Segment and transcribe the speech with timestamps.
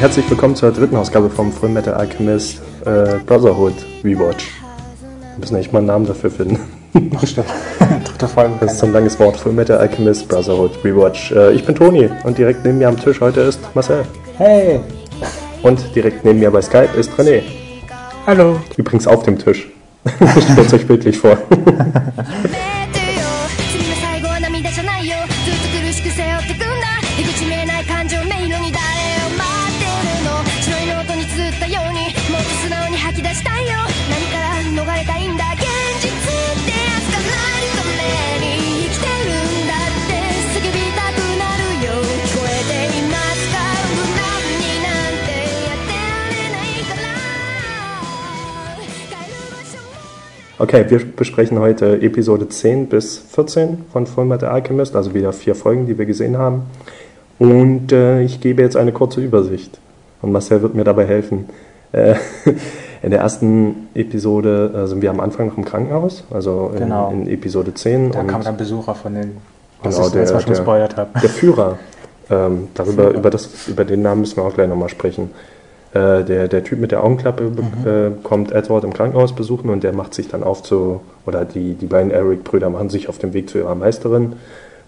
[0.00, 3.74] herzlich willkommen zur dritten Ausgabe vom Full Metal Alchemist äh, Brotherhood
[4.04, 4.46] Rewatch.
[5.00, 6.60] Wir müssen echt mal einen Namen dafür finden.
[7.16, 7.48] Ach, stimmt.
[8.04, 8.54] Dritte Folge.
[8.60, 9.36] Das ist so ein langes Wort.
[9.36, 11.32] Full Metal Alchemist Brotherhood Rewatch.
[11.32, 14.04] Äh, ich bin Toni und direkt neben mir am Tisch heute ist Marcel.
[14.36, 14.78] Hey!
[15.62, 17.42] Und direkt neben mir bei Skype ist René.
[18.24, 18.60] Hallo!
[18.76, 19.68] Übrigens auf dem Tisch.
[20.52, 21.36] Stellt euch bildlich vor.
[50.58, 55.54] Okay, wir besprechen heute Episode 10 bis 14 von Full Metal Alchemist, also wieder vier
[55.54, 56.62] Folgen, die wir gesehen haben.
[57.38, 59.78] Und äh, ich gebe jetzt eine kurze Übersicht.
[60.20, 61.48] Und Marcel wird mir dabei helfen.
[61.92, 62.14] Äh,
[63.02, 67.10] in der ersten Episode äh, sind wir am Anfang noch im Krankenhaus, also in, Genau.
[67.12, 68.10] in Episode 10.
[68.10, 69.36] Da kam dann Besucher von den,
[69.84, 71.10] was Genau, ich jetzt der- mal schon der- gespoilert habe.
[71.22, 71.78] der Führer.
[72.30, 73.14] Ähm, darüber, Führer.
[73.18, 75.30] Über, das, über den Namen müssen wir auch gleich nochmal sprechen.
[75.94, 77.86] Äh, der, der Typ mit der Augenklappe Mhm.
[77.86, 81.74] äh, kommt Edward im Krankenhaus besuchen und der macht sich dann auf zu, oder die,
[81.74, 84.34] die beiden Eric-Brüder machen sich auf den Weg zu ihrer Meisterin.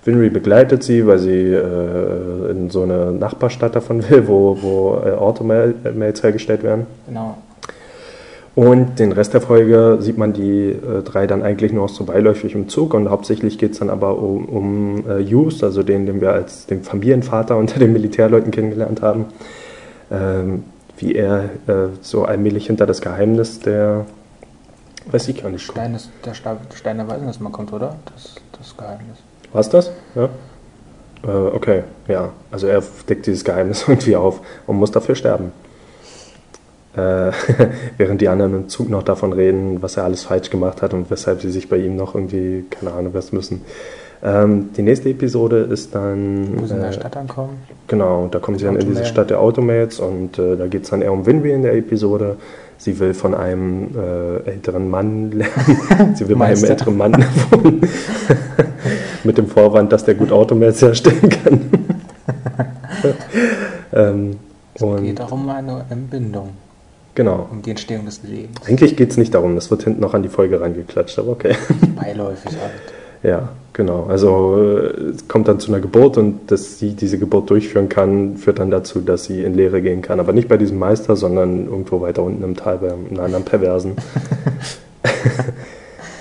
[0.04, 5.12] Winry begleitet sie, weil sie äh, in so eine Nachbarstadt davon will, wo, wo äh,
[5.12, 6.86] Automails hergestellt werden.
[7.06, 7.36] Genau.
[8.54, 12.04] Und den Rest der Folge sieht man die äh, drei dann eigentlich nur noch so
[12.04, 16.04] beiläufig im Zug und hauptsächlich geht es dann aber um, um äh, Hughes, also den,
[16.04, 19.26] den wir als den Familienvater unter den Militärleuten kennengelernt haben,
[20.10, 20.64] ähm,
[21.00, 24.06] wie er äh, so allmählich hinter das Geheimnis der,
[25.06, 27.96] weiß ich gar nicht, Stein ist, der Stein, der Weisen, dass man kommt, oder?
[28.12, 29.18] Das, das Geheimnis.
[29.52, 29.90] War es das?
[30.14, 30.28] Ja.
[31.24, 32.30] Äh, okay, ja.
[32.50, 35.52] Also er deckt dieses Geheimnis irgendwie auf und muss dafür sterben.
[36.94, 37.32] Äh,
[37.96, 41.10] während die anderen im Zug noch davon reden, was er alles falsch gemacht hat und
[41.10, 43.64] weshalb sie sich bei ihm noch irgendwie, keine Ahnung, was müssen.
[44.22, 46.60] Ähm, die nächste Episode ist dann.
[46.60, 47.58] Wo sie in der äh, Stadt ankommen.
[47.86, 49.04] Genau, da kommen sie dann in diese.
[49.06, 52.36] Stadt der Automates und äh, da geht es dann eher um Winry in der Episode.
[52.76, 56.14] Sie will von einem äh, älteren Mann lernen.
[56.14, 57.12] Sie will bei einem älteren Mann
[57.50, 57.80] wohnen.
[59.24, 61.70] Mit dem Vorwand, dass der gut Automates herstellen kann.
[63.92, 64.36] ähm,
[64.74, 66.50] Es geht darum eine Entbindung,
[67.14, 67.48] genau.
[67.50, 68.56] um die Entstehung des Lebens.
[68.66, 71.54] Eigentlich geht es nicht darum, das wird hinten noch an die Folge rangeklatscht, aber okay.
[71.96, 72.72] Beiläufig halt.
[73.22, 74.06] Ja, genau.
[74.08, 78.36] Also äh, es kommt dann zu einer Geburt und dass sie diese Geburt durchführen kann,
[78.36, 80.20] führt dann dazu, dass sie in Lehre gehen kann.
[80.20, 83.96] Aber nicht bei diesem Meister, sondern irgendwo weiter unten im Tal bei einem anderen Perversen.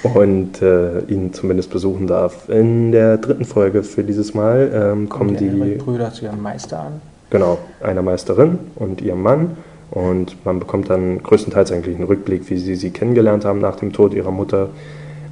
[0.03, 2.49] und äh, ihn zumindest besuchen darf.
[2.49, 6.79] In der dritten Folge für dieses Mal ähm, kommen die die, Brüder zu ihrem Meister
[6.79, 7.01] an.
[7.29, 9.57] genau, einer Meisterin und ihrem Mann.
[9.91, 13.91] Und man bekommt dann größtenteils eigentlich einen Rückblick, wie sie sie kennengelernt haben nach dem
[13.91, 14.69] Tod ihrer Mutter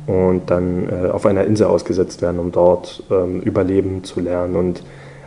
[0.07, 4.81] und dann äh, auf einer Insel ausgesetzt werden, um dort ähm, Überleben zu lernen und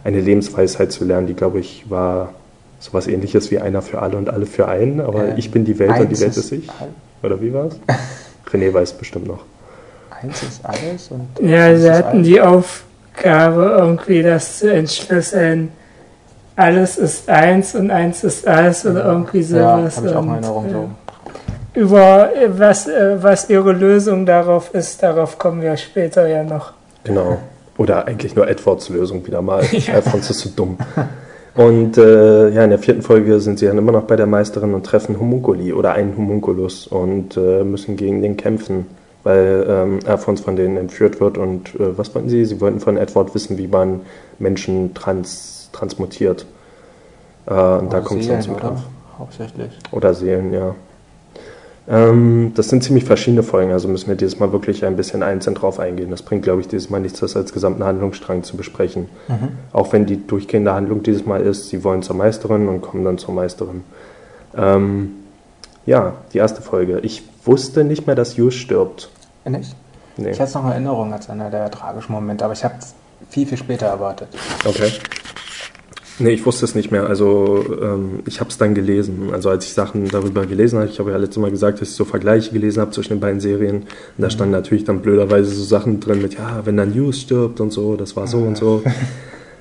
[0.04, 2.30] eine Lebensweisheit zu lernen, die, glaube ich, war
[2.78, 5.78] sowas ähnliches wie einer für alle und alle für einen, aber Ähm, ich bin die
[5.78, 6.68] Welt und die Welt ist ich.
[6.70, 6.88] all-
[7.22, 7.78] Oder wie war es?
[8.52, 9.40] René weiß bestimmt noch.
[10.22, 11.26] Eins ist alles und.
[11.46, 12.26] Ja, sie ist hatten alles.
[12.26, 15.68] die Aufgabe, irgendwie das zu entschlüsseln.
[16.56, 19.96] Alles ist eins und eins ist alles oder irgendwie Ja, sowas.
[19.98, 20.90] habe ich auch in Und, Erinnerung äh, so.
[21.74, 26.72] Über äh, was, äh, was ihre Lösung darauf ist, darauf kommen wir später ja noch.
[27.04, 27.38] Genau.
[27.78, 29.62] Oder eigentlich nur Edwards Lösung wieder mal.
[29.94, 30.76] Alphonse ist so dumm.
[31.54, 34.74] Und äh, ja, in der vierten Folge sind sie dann immer noch bei der Meisterin
[34.74, 38.86] und treffen Homunculi oder einen Homunculus und äh, müssen gegen den kämpfen,
[39.24, 41.38] weil ähm, Alphonse von denen entführt wird.
[41.38, 42.44] Und äh, was wollten sie?
[42.44, 44.02] Sie wollten von Edward wissen, wie man
[44.38, 46.46] Menschen trans transmutiert.
[47.46, 48.60] Äh, und da kommt es dann Seelen, zum oder?
[48.62, 48.80] Kampf.
[49.18, 49.70] Hauptsächlich.
[49.90, 50.74] Oder Seelen, ja.
[51.90, 55.56] Ähm, das sind ziemlich verschiedene Folgen, also müssen wir dieses Mal wirklich ein bisschen einzeln
[55.56, 56.10] drauf eingehen.
[56.12, 59.08] Das bringt, glaube ich, dieses Mal nichts, das als gesamten Handlungsstrang zu besprechen.
[59.26, 59.48] Mhm.
[59.72, 63.18] Auch wenn die durchgehende Handlung dieses Mal ist, sie wollen zur Meisterin und kommen dann
[63.18, 63.82] zur Meisterin.
[64.56, 65.16] Ähm,
[65.84, 67.00] ja, die erste Folge.
[67.00, 69.10] Ich wusste nicht mehr, dass Hughes stirbt.
[69.44, 69.74] Nicht?
[70.16, 70.30] Nee.
[70.30, 72.94] Ich hatte es noch in Erinnerung als einer der tragischen Momente, aber ich habe es
[73.30, 74.28] viel, viel später erwartet.
[74.64, 74.92] Okay.
[76.20, 77.06] Nee, ich wusste es nicht mehr.
[77.06, 79.30] Also ähm, ich habe es dann gelesen.
[79.32, 81.94] Also als ich Sachen darüber gelesen habe, ich habe ja letztes Mal gesagt, dass ich
[81.94, 83.76] so Vergleiche gelesen habe zwischen den beiden Serien.
[83.78, 83.86] Und
[84.18, 87.72] da standen natürlich dann blöderweise so Sachen drin mit, ja, wenn dann Hughes stirbt und
[87.72, 88.82] so, das war so und so.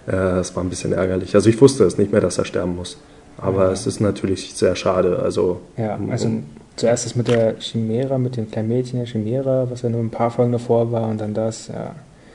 [0.07, 1.35] Äh, das war ein bisschen ärgerlich.
[1.35, 2.97] Also ich wusste es nicht mehr, dass er sterben muss.
[3.37, 5.19] Aber es ist natürlich sehr schade.
[5.19, 6.45] Also, Ja, also um-
[6.77, 10.09] zuerst das mit der Chimera, mit dem kleinen Mädchen der Chimera, was ja nur ein
[10.09, 11.93] paar Folgen davor war und dann das, ja.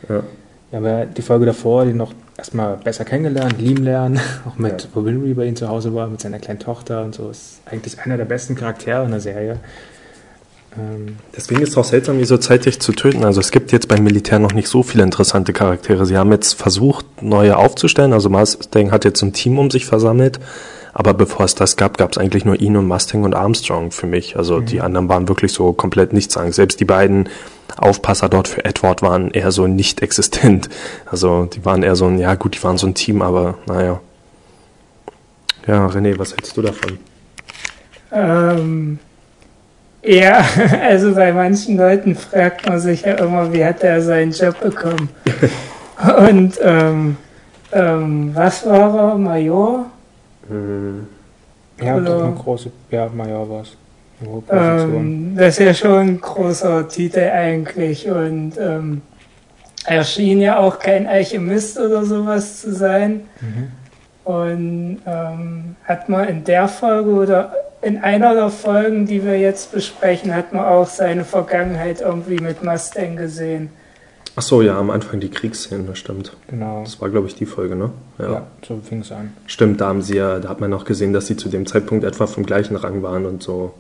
[0.09, 0.23] ja.
[0.75, 4.19] Wir haben ja die Folge davor, die noch erstmal besser kennengelernt, lieben lernen,
[4.49, 4.89] auch mit, Ja.
[4.93, 7.31] wo Winry bei ihm zu Hause war, mit seiner kleinen Tochter und so.
[7.31, 9.61] Ist eigentlich einer der besten Charaktere in der Serie.
[10.77, 13.25] Ähm, Deswegen ist es auch seltsam, die so zeitig zu töten.
[13.25, 16.07] Also es gibt jetzt beim Militär noch nicht so viele interessante Charaktere.
[16.07, 18.13] Sie haben jetzt versucht, neue aufzustellen.
[18.13, 20.41] Also Mustang hat jetzt ein Team um sich versammelt.
[20.95, 24.07] Aber bevor es das gab, gab es eigentlich nur ihn und Mustang und Armstrong für
[24.07, 24.37] mich.
[24.37, 26.55] Also die anderen waren wirklich so komplett nichtssagend.
[26.55, 27.29] Selbst die beiden
[27.77, 30.69] Aufpasser dort für Edward waren eher so nicht existent.
[31.07, 34.01] Also die waren eher so ein, ja gut, die waren so ein Team, aber naja.
[35.67, 36.99] Ja, René, was hältst du davon?
[38.13, 38.99] Ähm,
[40.03, 40.45] ja,
[40.83, 45.09] also bei manchen Leuten fragt man sich ja immer, wie hat er seinen Job bekommen?
[46.29, 47.17] Und ähm,
[47.73, 49.19] ähm, was war er?
[49.19, 49.87] Major?
[51.83, 53.77] Ja, Oder- eine große, ja, Major war es.
[54.51, 59.03] Ähm, das ist ja schon ein großer Titel eigentlich und ähm,
[59.85, 63.23] er schien ja auch kein Alchemist oder sowas zu sein.
[64.25, 67.53] Und ähm, hat man in der Folge oder
[67.83, 72.65] in einer der Folgen, die wir jetzt besprechen, hat man auch seine Vergangenheit irgendwie mit
[72.65, 73.69] Mustang gesehen.
[74.37, 76.33] Ach so, ja, am Anfang die Kriegsszenen, das stimmt.
[76.49, 76.83] genau.
[76.83, 77.91] Das war, glaube ich, die Folge, ne?
[78.19, 78.47] Ja.
[78.67, 79.33] so fing es an.
[79.47, 82.05] Stimmt, da haben sie ja, da hat man noch gesehen, dass sie zu dem Zeitpunkt
[82.05, 83.73] etwa vom gleichen Rang waren und so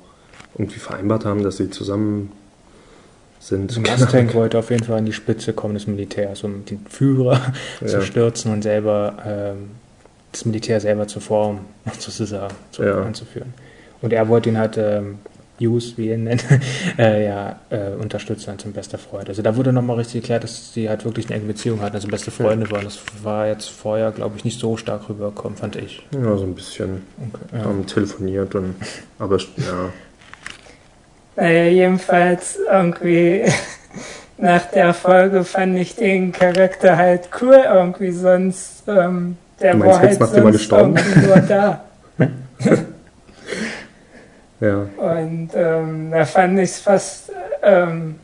[0.57, 2.31] irgendwie vereinbart haben, dass sie zusammen
[3.41, 3.71] sind.
[3.77, 7.41] Also Mustang wollte auf jeden Fall an die Spitze kommen des Militärs, um den Führer
[7.81, 8.01] zu Ja.
[8.01, 9.71] stürzen und selber ähm,
[10.31, 11.61] das Militär selber zu formen,
[11.99, 13.03] sozusagen, zu, Ja.
[13.03, 13.53] anzuführen.
[14.03, 15.19] Und er wollte ihn halt ähm,
[15.61, 16.45] Hughes, wie er ihn nennt,
[16.99, 19.29] äh, ja, äh, unterstützen als sein bester Freund.
[19.29, 22.09] Also da wurde nochmal richtig geklärt, dass sie halt wirklich eine enge Beziehung hatten, also
[22.09, 22.85] beste Freunde waren.
[22.85, 26.05] Das war jetzt vorher, glaube ich, nicht so stark rübergekommen, fand ich.
[26.13, 27.59] Ja, so ein bisschen Okay.
[27.59, 27.65] Ja.
[27.65, 28.75] haben telefoniert und
[29.19, 29.93] aber ja.
[31.37, 33.45] Naja, jedenfalls irgendwie
[34.39, 39.97] nach der Folge fand ich den Charakter halt cool irgendwie, sonst ähm, der Du meinst
[39.97, 41.85] war jetzt, halt sonst gestorben irgendwie nur da.
[44.65, 44.87] Ja.
[44.97, 47.33] Und ähm, da fand ich es fast,
[47.63, 48.15] ähm,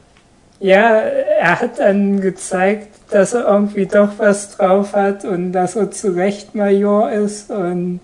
[0.59, 1.01] ja,
[1.39, 6.15] er hat dann gezeigt, dass er irgendwie doch was drauf hat und dass er zu
[6.15, 8.01] Recht Major ist und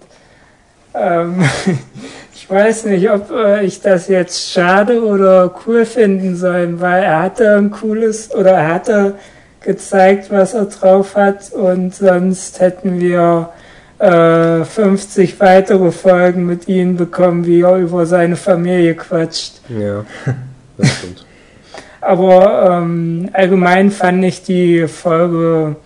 [0.95, 1.43] ähm,
[2.35, 7.23] ich weiß nicht, ob äh, ich das jetzt schade oder cool finden soll, weil er
[7.23, 9.15] hatte ein cooles oder er hatte
[9.61, 13.51] gezeigt, was er drauf hat und sonst hätten wir
[13.99, 19.61] äh, 50 weitere Folgen mit ihm bekommen, wie er über seine Familie quatscht.
[19.69, 20.05] Ja.
[20.79, 21.25] Das stimmt.
[22.03, 25.77] Aber ähm, allgemein fand ich die Folge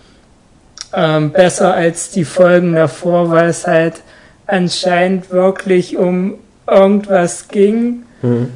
[0.93, 4.01] ähm, besser als die Folgen davor, weil es halt
[4.47, 6.35] anscheinend wirklich um
[6.69, 8.03] irgendwas ging.
[8.21, 8.49] Mhm.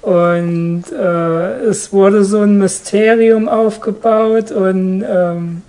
[0.00, 5.62] Und äh, es wurde so ein Mysterium aufgebaut und ähm,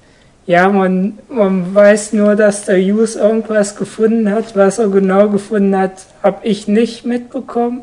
[0.45, 4.55] ja, man, man weiß nur, dass der Hughes irgendwas gefunden hat.
[4.55, 7.81] Was er genau gefunden hat, habe ich nicht mitbekommen.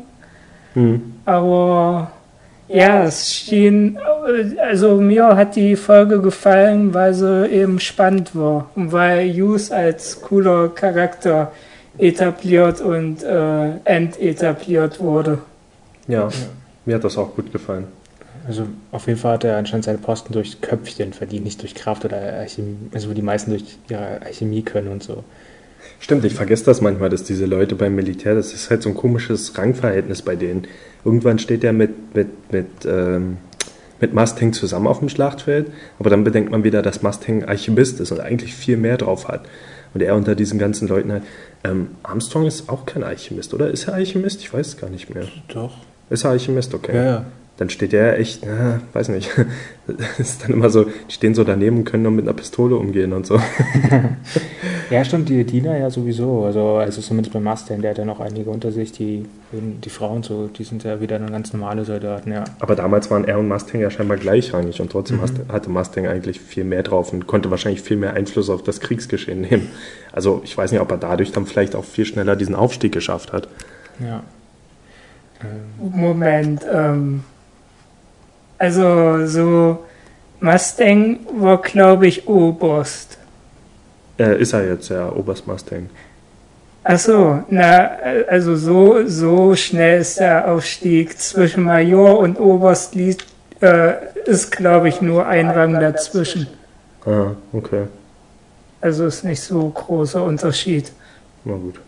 [0.75, 1.13] Mhm.
[1.25, 2.11] Aber
[2.67, 3.97] ja, es schien,
[4.59, 10.21] also mir hat die Folge gefallen, weil sie eben spannend war und weil Hughes als
[10.21, 11.51] cooler Charakter
[11.97, 15.39] etabliert und äh, entetabliert wurde.
[16.07, 16.29] Ja.
[16.85, 17.85] Mir hat das auch gut gefallen.
[18.51, 22.03] Also auf jeden Fall hat er anscheinend seine Posten durch Köpfchen verdient, nicht durch Kraft
[22.03, 25.23] oder Alchemie, also wo die meisten durch ihre Alchemie können und so.
[26.01, 28.95] Stimmt, ich vergesse das manchmal, dass diese Leute beim Militär, das ist halt so ein
[28.95, 30.67] komisches Rangverhältnis bei denen.
[31.05, 33.37] Irgendwann steht er mit, mit, mit, ähm,
[34.01, 38.11] mit Mustang zusammen auf dem Schlachtfeld, aber dann bedenkt man wieder, dass Mustang Archivist ist
[38.11, 39.45] und eigentlich viel mehr drauf hat.
[39.93, 41.23] Und er unter diesen ganzen Leuten halt.
[41.63, 43.69] Ähm, Armstrong ist auch kein Alchemist, oder?
[43.69, 44.41] Ist er Alchemist?
[44.41, 45.23] Ich weiß es gar nicht mehr.
[45.47, 45.77] Doch.
[46.09, 46.73] Ist er Alchemist?
[46.73, 46.93] Okay.
[46.93, 47.25] Ja, ja.
[47.61, 49.29] Dann steht der echt, na, weiß nicht.
[50.17, 53.13] Ist dann immer so, die stehen so daneben und können nur mit einer Pistole umgehen
[53.13, 53.39] und so.
[54.89, 56.43] Ja, stimmt, die Diener ja sowieso.
[56.43, 60.21] Also, also zumindest beim Mustang, der hat ja noch einige unter sich, die, die Frauen
[60.23, 62.43] so, die sind ja wieder eine ganz normale Soldaten, ja.
[62.59, 66.41] Aber damals waren er und Mustang ja scheinbar gleichrangig und trotzdem hast- hatte Mustang eigentlich
[66.41, 69.69] viel mehr drauf und konnte wahrscheinlich viel mehr Einfluss auf das Kriegsgeschehen nehmen.
[70.11, 73.31] Also ich weiß nicht, ob er dadurch dann vielleicht auch viel schneller diesen Aufstieg geschafft
[73.31, 73.47] hat.
[73.99, 74.23] Ja.
[75.79, 77.23] Moment, ähm,
[78.61, 79.79] also so
[80.39, 83.17] Mustang war glaube ich Oberst.
[84.19, 85.89] Äh, ist er jetzt, ja, Oberst Mustang.
[86.83, 87.91] Ach so, na,
[88.27, 93.25] also so, so schnell ist der Aufstieg zwischen Major und Oberst liegt,
[93.61, 93.93] äh,
[94.25, 96.47] ist glaube ich nur ein Rang dazwischen.
[97.05, 97.85] Ah, okay.
[98.79, 100.91] Also ist nicht so großer Unterschied.
[101.45, 101.79] Na gut.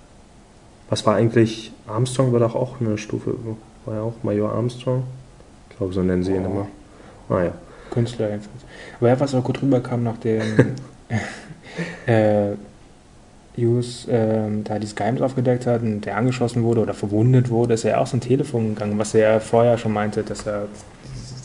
[0.89, 3.35] Was war eigentlich, Armstrong war doch auch eine Stufe,
[3.85, 5.03] war ja auch Major Armstrong?
[5.73, 6.67] Ich glaube, so nennen sie ihn immer.
[7.29, 7.51] Ah ja.
[7.89, 8.63] Künstler jedenfalls.
[8.99, 10.41] Aber ja, was auch gut rüberkam, nachdem
[12.05, 12.51] äh,
[13.57, 17.85] Hughes ähm, da dieses Geheimnis aufgedeckt hat und der angeschossen wurde oder verwundet wurde, ist
[17.85, 20.67] er auch so ein Telefon gegangen, was er vorher schon meinte, dass er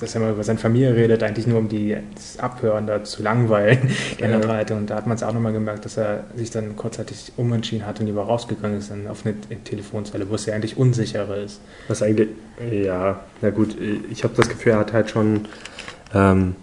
[0.00, 3.22] dass er mal über seine Familie redet, eigentlich nur um die, das Abhören da zu
[3.22, 3.78] langweilen,
[4.18, 4.26] die Ja.
[4.28, 4.74] andere Seite.
[4.74, 8.00] Und da hat man es auch nochmal gemerkt, dass er sich dann kurzzeitig umentschieden hat
[8.00, 11.60] und lieber rausgegangen ist dann auf eine Telefonzelle, wo es ja eigentlich unsicherer ist.
[11.88, 12.28] Was eigentlich,
[12.70, 13.76] ja, na gut,
[14.10, 15.46] ich habe das Gefühl, er hat halt schon
[16.14, 16.54] ähm,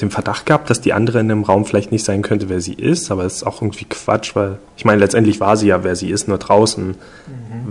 [0.00, 2.74] den Verdacht gehabt, dass die andere in dem Raum vielleicht nicht sein könnte, wer sie
[2.74, 5.96] ist, aber es ist auch irgendwie Quatsch, weil ich meine, letztendlich war sie ja, wer
[5.96, 6.96] sie ist, nur draußen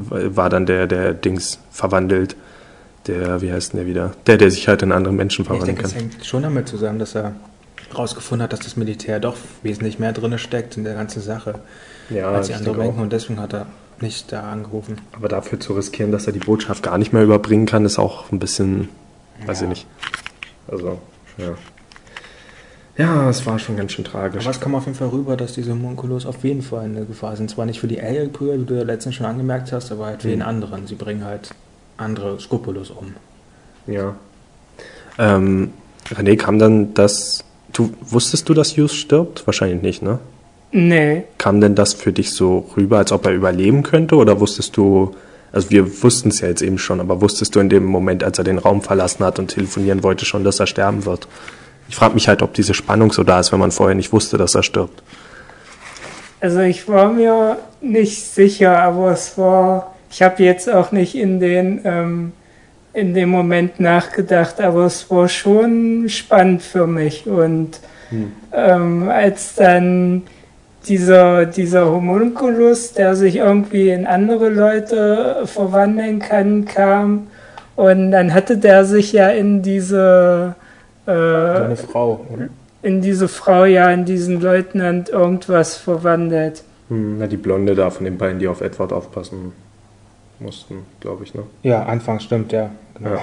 [0.09, 2.35] war dann der, der Dings verwandelt,
[3.07, 4.11] der, wie heißt denn der wieder?
[4.27, 5.99] Der, der sich halt in andere Menschen Ich verwandeln denke, kann.
[6.11, 7.33] hängt schon damit zusammen, dass er
[7.91, 11.59] herausgefunden hat, dass das Militär doch wesentlich mehr drin steckt in der ganzen Sache,
[12.09, 13.01] Ja, als die ich andere denke denken.
[13.03, 13.67] Und deswegen hat er
[14.01, 14.97] nicht da angerufen.
[15.13, 18.31] Aber dafür zu riskieren, dass er die Botschaft gar nicht mehr überbringen kann, ist auch
[18.31, 18.89] ein bisschen,
[19.45, 19.63] weiß Ja.
[19.65, 19.87] ich nicht.
[20.67, 20.99] Also,
[21.37, 21.53] ja.
[22.97, 24.43] Ja, es war schon ganz schön tragisch.
[24.45, 27.35] Aber es kam auf jeden Fall rüber, dass diese Homunculus auf jeden Fall eine Gefahr
[27.35, 27.49] sind.
[27.49, 30.29] Zwar nicht für die Alien-Brüder, wie du ja letztens schon angemerkt hast, aber halt für
[30.29, 30.31] Mhm.
[30.31, 30.87] den anderen.
[30.87, 31.49] Sie bringen halt
[31.97, 33.13] andere Skrupulus um.
[33.87, 34.15] Ja.
[35.17, 35.73] Ähm,
[36.13, 37.43] René, kam dann das.
[37.73, 39.45] Du wusstest du, dass Hughes stirbt?
[39.47, 40.19] Wahrscheinlich nicht, ne?
[40.71, 44.15] Nee, Kam denn das für dich so rüber, als ob er überleben könnte?
[44.15, 45.15] Oder wusstest du,
[45.53, 48.39] also wir wussten es ja jetzt eben schon, aber wusstest du in dem Moment, als
[48.39, 51.29] er den Raum verlassen hat und telefonieren wollte, schon, dass er sterben wird?
[51.87, 54.37] Ich frage mich halt, ob diese Spannung so da ist, wenn man vorher nicht wusste,
[54.37, 55.01] dass er stirbt.
[56.41, 61.41] also ich war mir nicht sicher, aber es war, ich habe jetzt auch nicht in
[61.41, 62.31] den ähm,
[62.93, 67.81] in dem Moment nachgedacht, aber es war schon spannend für mich und
[68.53, 70.23] ähm, als dann
[70.87, 77.27] dieser, dieser Homunculus, der sich irgendwie in andere Leute verwandeln kann, kam
[77.75, 80.55] und dann hatte der sich ja in diese
[81.05, 82.47] äh, Eine Frau, oder?
[82.83, 86.63] in diese Frau ja, in diesen Leutnant irgendwas verwandelt.
[86.87, 89.51] Hm, na, die Blonde da von den beiden, die auf Edward aufpassen
[90.39, 91.43] mussten, glaube ich, ne?
[91.63, 92.69] Ja, anfangs stimmt, ja.
[92.97, 93.11] Genau.
[93.15, 93.21] Ja.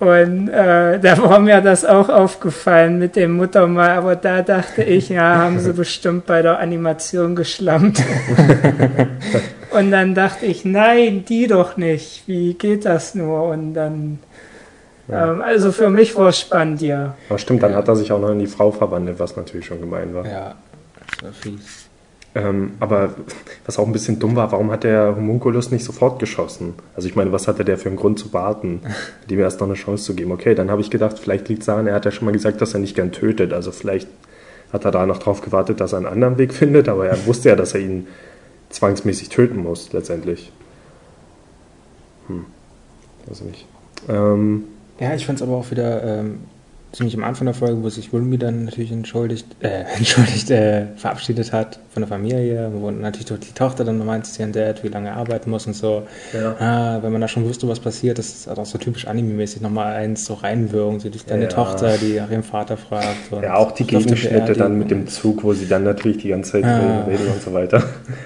[0.00, 5.10] Und äh, da war mir das auch aufgefallen mit dem Muttermal, aber da dachte ich,
[5.10, 8.02] ja, haben sie bestimmt bei der Animation geschlampt.
[9.72, 12.22] und dann dachte ich, nein, die doch nicht.
[12.26, 13.42] Wie geht das nur?
[13.48, 14.20] Und dann,
[15.06, 15.32] Ja.
[15.32, 17.14] ähm, also für mich war es spannend, ja.
[17.28, 19.80] Aber stimmt, dann hat er sich auch noch in die Frau verwandelt, was natürlich schon
[19.80, 20.24] gemein war.
[20.26, 20.54] Ja,
[21.10, 21.79] das war fies.
[22.34, 23.14] Ähm, aber
[23.66, 26.74] was auch ein bisschen dumm war, warum hat der Homunculus nicht sofort geschossen?
[26.94, 28.82] Also ich meine, was hatte der für einen Grund zu warten,
[29.30, 30.30] dem erst noch eine Chance zu geben?
[30.30, 32.60] Okay, dann habe ich gedacht, vielleicht liegt es daran, er hat ja schon mal gesagt,
[32.60, 33.52] dass er nicht gern tötet.
[33.52, 34.08] Also vielleicht
[34.72, 37.48] hat er da noch drauf gewartet, dass er einen anderen Weg findet, aber er wusste
[37.48, 38.06] ja, dass er ihn
[38.70, 40.52] zwangsmäßig töten muss, letztendlich.
[42.28, 42.44] Hm,
[43.26, 43.66] weiß ich nicht.
[44.08, 44.64] Ähm,
[45.00, 46.38] Ja, ich fand es aber auch wieder ähm,
[46.92, 51.52] ziemlich am Anfang der Folge, wo sich Wilmy dann natürlich entschuldigt, äh, entschuldigt, äh, verabschiedet
[51.52, 55.10] hat von der Familie, wo natürlich doch die Tochter dann sie an Dad, wie lange
[55.10, 56.02] er arbeiten muss und so.
[56.32, 56.56] Ja.
[56.58, 59.94] Ah, wenn man da schon wusste, was passiert, das ist auch so typisch anime-mäßig nochmal
[59.94, 61.48] eins so reinwirken, so durch deine Ja.
[61.48, 63.30] Tochter, die nach ihrem Vater fragt.
[63.42, 65.06] Ja, auch die Gegenschnitte dann mit dem.
[65.06, 66.76] Zug, wo sie dann natürlich die ganze Zeit Ah.
[67.04, 67.82] reden, reden und so weiter.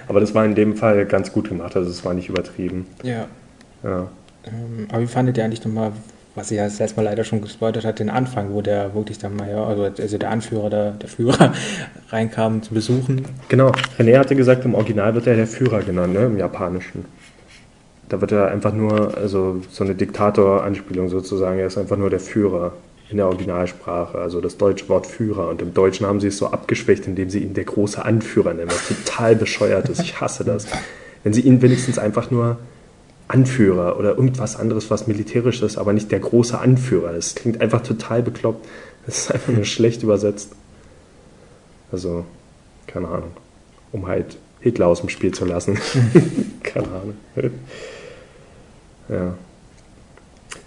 [0.08, 2.86] Aber das war in dem Fall ganz gut gemacht, also es war nicht übertrieben.
[3.02, 3.26] Ja.
[3.82, 4.08] Ja.
[4.46, 5.92] Ähm, aber wie fandet ihr eigentlich nochmal,
[6.34, 9.18] was ihr ja das letzte Mal leider schon gespoilert hat, den Anfang, wo der wirklich
[9.18, 11.52] der Major, also, also der Anführer, der, der Führer
[12.10, 13.24] reinkam zu besuchen?
[13.48, 17.04] Genau, René hatte gesagt, im Original wird er der Führer genannt, ne, im Japanischen.
[18.08, 22.20] Da wird er einfach nur, also so eine Diktator-Anspielung sozusagen, er ist einfach nur der
[22.20, 22.72] Führer
[23.10, 25.48] in der Originalsprache, also das deutsche Wort Führer.
[25.48, 28.70] Und im Deutschen haben sie es so abgeschwächt, indem sie ihn der große Anführer nennen,
[28.70, 30.00] was total bescheuert ist.
[30.00, 30.66] Ich hasse das.
[31.22, 32.58] Wenn sie ihn wenigstens einfach nur
[33.28, 37.12] Anführer oder irgendwas anderes, was militärisch ist, aber nicht der große Anführer.
[37.12, 38.66] Das klingt einfach total bekloppt.
[39.06, 40.52] Das ist einfach nur schlecht übersetzt.
[41.90, 42.24] Also,
[42.86, 43.30] keine Ahnung.
[43.92, 45.78] Um halt Hitler aus dem Spiel zu lassen.
[46.62, 47.14] keine Ahnung.
[49.08, 49.34] ja.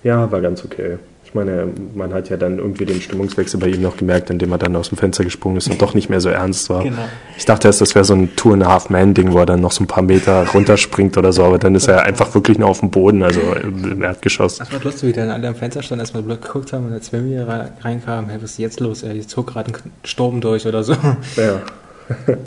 [0.04, 0.98] Ja, war ganz okay.
[1.28, 4.58] Ich meine, man hat ja dann irgendwie den Stimmungswechsel bei ihm noch gemerkt, indem er
[4.60, 6.84] dann aus dem Fenster gesprungen ist und doch nicht mehr so ernst war.
[6.84, 6.96] Genau.
[7.38, 9.46] Ich dachte erst, das wäre so ein Two and a Half Man Ding, wo er
[9.46, 12.58] dann noch so ein paar Meter runterspringt oder so, aber dann ist er einfach wirklich
[12.58, 14.60] nur auf dem Boden, also im Erdgeschoss.
[14.60, 17.12] Das war lustig, wie dann alle am Fenster standen, erstmal blöd geguckt haben und als
[17.12, 19.02] wir rein- reinkamen, hey, was ist jetzt los?
[19.02, 20.94] Jetzt zog gerade ein Sturm durch oder so.
[21.36, 21.62] Ja.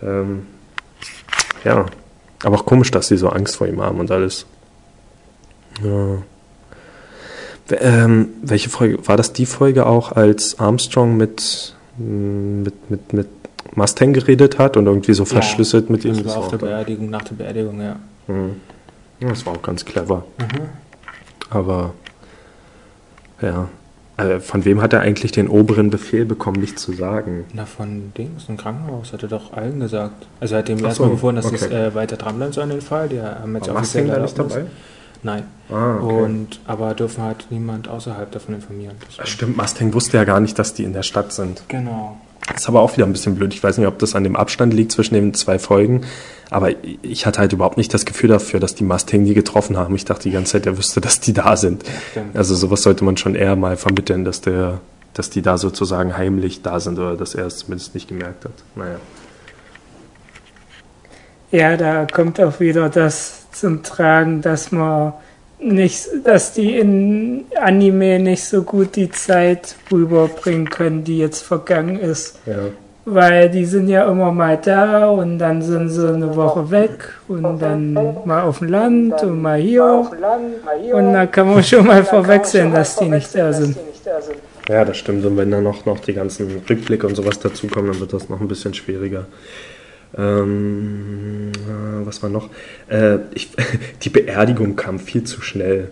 [0.02, 0.46] ähm,
[1.64, 1.86] ja.
[2.44, 4.46] Aber auch komisch, dass sie so Angst vor ihm haben und alles.
[5.82, 6.18] Ja.
[7.70, 9.06] Ähm, welche Folge?
[9.06, 13.28] War das die Folge auch, als Armstrong mit, mm, mit, mit, mit
[13.74, 16.22] Mustang geredet hat und irgendwie so verschlüsselt mit ihm?
[16.22, 17.96] Das war auf der Beerdigung, nach der Beerdigung, ja.
[18.26, 18.56] Mhm.
[19.20, 20.24] Ja, Das war auch ganz clever.
[21.50, 21.94] Aber
[23.40, 23.68] ja.
[24.16, 27.44] äh, von wem hat er eigentlich den oberen Befehl bekommen, nichts zu sagen?
[27.52, 30.26] Na, von Dings, im Krankenhaus, hat er doch allen gesagt.
[30.40, 31.56] Also er hat dem erstmal befohlen, dass okay.
[31.56, 33.08] es äh, weiter dranbleiben soll an den Fall.
[33.08, 34.64] Die haben jetzt War Mustang da nicht dabei?
[35.24, 35.44] Nein.
[35.70, 36.22] Ah, okay.
[36.22, 38.96] Und, aber dürfen halt niemand außerhalb davon informieren.
[39.08, 41.62] Deswegen- Stimmt, Mustang wusste ja gar nicht, dass die in der Stadt sind.
[41.68, 42.16] Genau.
[42.48, 43.54] Das ist aber auch wieder ein bisschen blöd.
[43.54, 46.00] Ich weiß nicht, ob das an dem Abstand liegt zwischen den zwei Folgen.
[46.50, 46.70] Aber
[47.02, 49.94] ich hatte halt überhaupt nicht das Gefühl dafür, dass die Mustang die getroffen haben.
[49.94, 51.84] Ich dachte die ganze Zeit, er wüsste, dass die da sind.
[52.10, 52.36] Stimmt.
[52.36, 54.80] Also sowas sollte man schon eher mal vermitteln, dass der,
[55.14, 58.52] dass die da sozusagen heimlich da sind oder dass er es zumindest nicht gemerkt hat.
[58.74, 58.96] Naja.
[61.52, 65.12] Ja, da kommt auch wieder das zum Tragen, dass man
[65.60, 71.98] nicht, dass die in Anime nicht so gut die Zeit rüberbringen können, die jetzt vergangen
[71.98, 72.38] ist.
[72.46, 72.56] Ja.
[73.04, 77.60] Weil die sind ja immer mal da und dann sind sie eine Woche weg und
[77.60, 77.94] dann
[78.24, 80.08] mal auf dem Land und mal hier.
[80.92, 83.76] Und da kann man schon mal verwechseln, dass die nicht da sind.
[84.68, 85.24] Ja, das stimmt.
[85.24, 88.40] Und wenn dann noch, noch die ganzen Rückblicke und sowas dazukommen, dann wird das noch
[88.40, 89.26] ein bisschen schwieriger.
[90.16, 92.50] Ähm, äh, was war noch?
[92.88, 93.50] Äh, ich,
[94.02, 95.90] die Beerdigung kam viel zu schnell.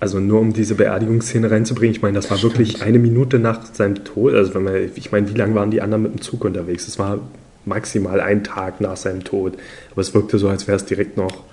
[0.00, 1.94] Also nur um diese Beerdigungsszene reinzubringen.
[1.94, 4.34] Ich meine, das war wirklich eine Minute nach seinem Tod.
[4.34, 6.86] Also wenn man, ich meine, wie lange waren die anderen mit dem Zug unterwegs?
[6.86, 7.18] Es war
[7.64, 9.54] maximal ein Tag nach seinem Tod.
[9.90, 11.44] Aber es wirkte so, als wäre es direkt noch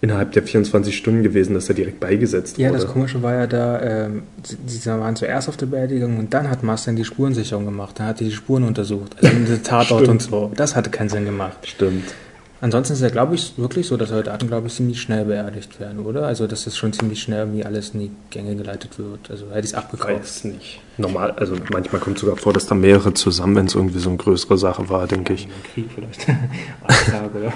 [0.00, 2.80] innerhalb der 24 Stunden gewesen, dass er direkt beigesetzt Ja, wurde.
[2.80, 4.22] das Komische war ja da, ähm,
[4.66, 7.98] sie, waren zuerst auf der Beerdigung und dann hat Mustang die Spurensicherung gemacht.
[7.98, 9.16] Dann hat er die Spuren untersucht.
[9.22, 10.08] Also diese Tatort Stimmt.
[10.08, 10.52] und so.
[10.54, 11.58] Das hatte keinen Sinn gemacht.
[11.66, 12.14] Stimmt.
[12.60, 16.00] Ansonsten ist ja, glaube ich, wirklich so, dass Soldaten, glaube ich, ziemlich schnell beerdigt werden,
[16.00, 16.26] oder?
[16.26, 19.30] Also, dass das schon ziemlich schnell irgendwie alles in die Gänge geleitet wird.
[19.30, 20.14] Also, hätte ich es abgekauft.
[20.20, 20.80] Weiß nicht.
[20.96, 24.16] Normal, also manchmal kommt sogar vor, dass da mehrere zusammen, wenn es irgendwie so eine
[24.16, 25.46] größere Sache war, denke ich.
[25.74, 26.26] Krieg vielleicht.
[27.10, 27.52] Tage, oder?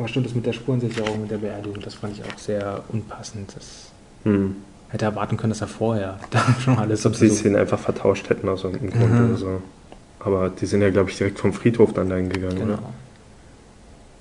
[0.00, 3.52] Aber stimmt, das mit der Spurensicherung und der Beerdigung, das fand ich auch sehr unpassend.
[3.54, 3.90] Das
[4.24, 4.56] Hm.
[4.88, 7.40] hätte erwarten können, dass er vorher da schon alles Als ob sie die untersucht.
[7.40, 9.26] Szene einfach vertauscht hätten aus irgendeinem Grund Mhm.
[9.28, 9.62] oder so.
[10.20, 12.78] Aber die sind ja, glaube ich, direkt vom Friedhof dann dahin gegangen, Genau.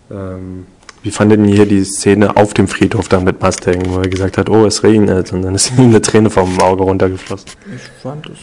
[0.09, 0.33] oder?
[0.33, 0.65] Ähm,
[1.01, 4.37] wie fandet ihr hier die Szene auf dem Friedhof dann mit Mustang, wo er gesagt
[4.37, 7.51] hat, oh, es regnet und dann ist ihm eine Träne vom Auge runtergeflossen?
[7.73, 8.39] Ich fand es,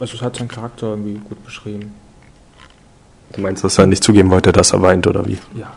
[0.00, 1.94] also es hat seinen Charakter irgendwie gut beschrieben.
[3.32, 5.38] Du meinst, dass er nicht zugeben wollte, dass er weint, oder wie?
[5.54, 5.72] Ja.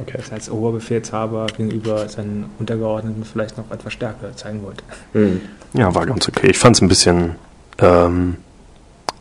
[0.00, 0.16] Okay.
[0.16, 4.84] Dass er als Oberbefehlshaber gegenüber seinen Untergeordneten vielleicht noch etwas stärker zeigen wollte.
[5.12, 5.40] Hm.
[5.74, 6.48] Ja, war ganz okay.
[6.50, 7.36] Ich fand es ein bisschen,
[7.78, 8.36] ähm,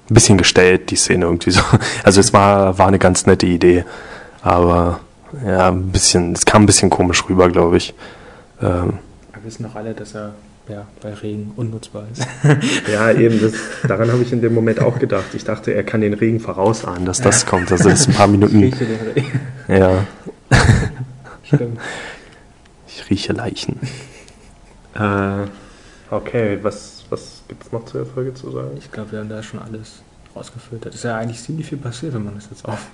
[0.10, 1.62] ein bisschen gestellt, die Szene irgendwie so.
[2.04, 3.86] Also es war, war eine ganz nette Idee,
[4.42, 5.00] aber
[5.46, 7.94] ja, ein bisschen, es kam ein bisschen komisch rüber, glaube ich.
[8.62, 9.00] Ähm,
[9.34, 10.34] Wir wissen doch alle, dass er
[10.70, 12.28] ja, bei Regen unnutzbar ist.
[12.92, 13.54] ja, eben, das,
[13.88, 15.34] daran habe ich in dem Moment auch gedacht.
[15.34, 17.72] Ich dachte, er kann den Regen vorausahnen, dass das kommt.
[17.72, 18.60] Also das ist ein paar Minuten.
[18.60, 19.40] Rieche den Regen.
[19.68, 20.06] Ja,
[21.44, 21.80] Stimmt.
[22.88, 23.80] ich rieche Leichen.
[24.96, 25.46] Äh,
[26.10, 28.72] okay, was, was gibt es noch zur Folge zu sagen?
[28.78, 30.02] Ich glaube, wir haben da schon alles
[30.36, 30.94] rausgefiltert.
[30.94, 32.88] Ist ja eigentlich ziemlich viel passiert, wenn man das jetzt auf.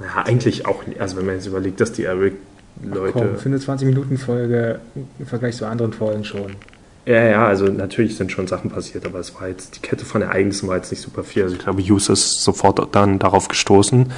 [0.00, 1.00] Ja, eigentlich auch nicht.
[1.00, 3.36] Also wenn man jetzt überlegt, dass die Eric-Leute...
[3.36, 4.80] Für eine 20-Minuten-Folge
[5.18, 6.56] im Vergleich zu anderen Folgen schon.
[7.08, 10.20] Ja, ja, also natürlich sind schon Sachen passiert, aber es war jetzt, die Kette von
[10.20, 11.42] Ereignissen war jetzt nicht super viel.
[11.42, 14.12] Also ich glaube, Hughes ist sofort dann darauf gestoßen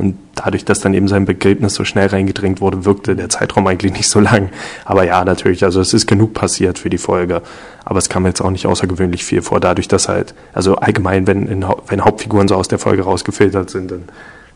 [0.00, 3.92] und dadurch, dass dann eben sein Begräbnis so schnell reingedrängt wurde, wirkte der Zeitraum eigentlich
[3.92, 4.48] nicht so lang.
[4.86, 7.42] Aber ja, natürlich, also es ist genug passiert für die Folge,
[7.84, 11.46] aber es kam jetzt auch nicht außergewöhnlich viel vor, dadurch, dass halt, also allgemein, wenn,
[11.46, 14.04] in, wenn Hauptfiguren so aus der Folge rausgefiltert sind, dann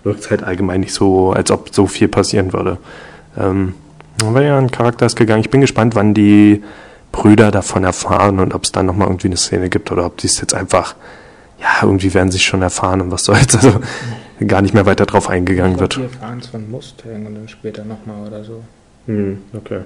[0.02, 2.78] wirkt es halt allgemein nicht so, als ob so viel passieren würde.
[3.38, 3.74] Ähm,
[4.24, 5.40] aber ja, ein Charakter ist gegangen.
[5.40, 6.62] Ich bin gespannt, wann die
[7.12, 10.26] Brüder davon erfahren und ob es dann nochmal irgendwie eine Szene gibt oder ob die
[10.26, 10.94] es jetzt einfach,
[11.60, 13.54] ja, irgendwie werden sie schon erfahren und was soll's.
[13.54, 13.80] Also
[14.46, 15.94] gar nicht mehr weiter drauf eingegangen wird.
[15.94, 18.62] glaub, Wir erfahren es von Mustang und dann später nochmal oder so.
[19.06, 19.80] Hm, okay.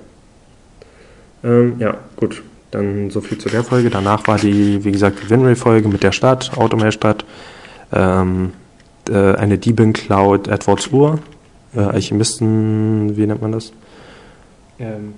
[1.44, 2.42] Ähm, ja, gut.
[2.70, 3.88] Dann so viel zu der Folge.
[3.88, 7.24] Danach war die, wie gesagt, die Winray-Folge mit der Stadt, Automeerstadt.
[7.92, 8.52] Ähm,
[9.08, 11.18] äh, eine Diebin klaut Edwards Uhr.
[11.74, 13.72] Äh, Alchemisten, wie nennt man das?
[14.78, 15.14] Ähm,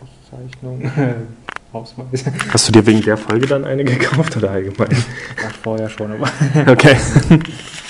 [0.00, 0.90] Auszeichnung,
[1.72, 2.24] Ausweis.
[2.50, 4.90] Hast du dir wegen der Folge dann eine gekauft oder allgemein?
[4.90, 6.28] War vorher schon, aber
[6.70, 6.96] Okay.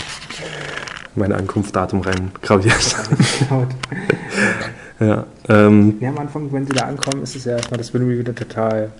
[1.16, 2.96] Meine Ankunftsdatum rein graviert.
[5.00, 8.18] ja, ähm, Ja, am Anfang, wenn sie da ankommen, ist es ja erstmal, dass Winry
[8.18, 8.90] wieder total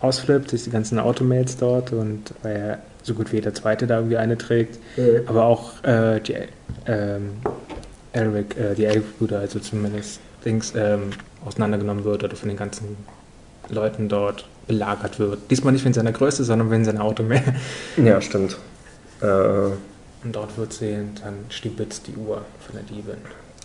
[0.00, 3.96] ausflippt, sich die ganzen Automates dort und weil er so gut wie jeder Zweite da
[3.96, 4.78] irgendwie eine trägt.
[5.26, 6.36] Aber auch äh, die,
[6.86, 7.30] ähm,
[8.12, 11.10] Eric, äh, die Eric-Brüder, also zumindest Dings, ähm,
[11.44, 12.96] auseinandergenommen wird oder von den ganzen
[13.68, 15.50] Leuten dort belagert wird.
[15.50, 17.54] Diesmal nicht wegen seiner Größe, sondern wegen seiner Automate.
[17.96, 18.56] ja, stimmt.
[19.20, 19.70] Äh,
[20.26, 23.14] Und dort wird sie dann stibitzt die Uhr von der Diebin.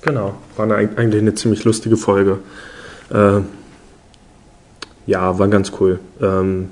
[0.04, 2.38] Genau, war eine, eigentlich eine ziemlich lustige Folge.
[3.12, 3.40] Äh,
[5.08, 6.00] ja, war ganz cool.
[6.22, 6.70] Ähm,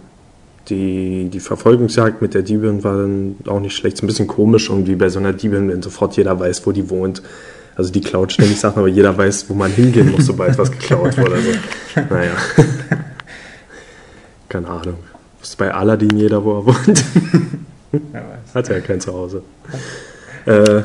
[0.68, 3.98] die, die Verfolgungsjagd mit der Diebin war dann auch nicht schlecht.
[3.98, 6.88] So ein bisschen komisch irgendwie bei so einer Diebin, wenn sofort jeder weiß, wo die
[6.92, 7.24] wohnt.
[7.76, 11.18] Also die klaut ständig Sachen, aber jeder weiß, wo man hingehen muss, sobald was geklaut
[11.18, 11.34] wurde.
[11.34, 11.50] Also,
[12.12, 12.34] naja.
[14.50, 14.98] Keine Ahnung.
[15.42, 17.04] Ist bei Aladdin jeder, wo er wohnt.
[18.54, 19.44] Hat ja kein Zuhause.
[20.46, 20.82] Äh,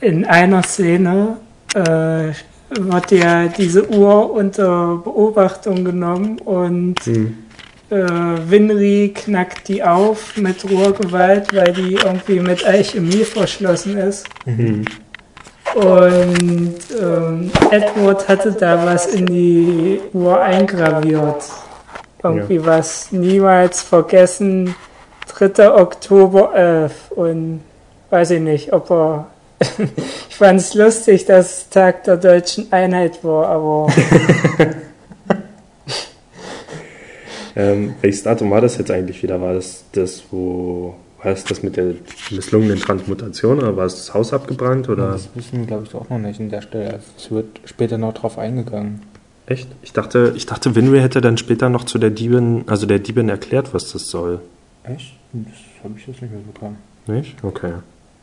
[0.00, 1.36] In einer Szene
[1.74, 2.32] äh,
[2.70, 7.36] wird ja diese Uhr unter Beobachtung genommen und hm.
[7.90, 7.96] äh,
[8.48, 14.26] Winry knackt die auf mit roher Gewalt, weil die irgendwie mit Alchemie verschlossen ist.
[14.46, 14.84] Mhm.
[15.74, 21.44] Und ähm, Edward hatte da was in die Uhr eingraviert.
[22.22, 24.74] Irgendwie was niemals vergessen.
[25.28, 25.70] 3.
[25.72, 27.10] Oktober 11.
[27.12, 27.60] Und
[28.10, 29.26] weiß ich nicht, ob er.
[30.28, 33.92] ich fand es lustig, dass es Tag der deutschen Einheit war, aber
[37.54, 39.40] Ähm, welches Datum war das jetzt eigentlich wieder?
[39.40, 40.94] War das das, wo.
[41.22, 41.94] War das das mit der
[42.32, 45.12] misslungenen Transmutation oder war es das Haus abgebrannt oder?
[45.12, 46.98] Das wissen wir, glaube ich, auch noch nicht an der Stelle.
[47.16, 49.02] Es wird später noch drauf eingegangen.
[49.46, 49.68] Echt?
[49.82, 53.28] Ich dachte, ich dachte, Winry hätte dann später noch zu der Diebin, also der Diebin
[53.28, 54.40] erklärt, was das soll.
[54.84, 55.14] Echt?
[55.32, 56.78] Das habe ich jetzt nicht mehr bekommen.
[57.06, 57.42] Nicht?
[57.42, 57.72] Okay.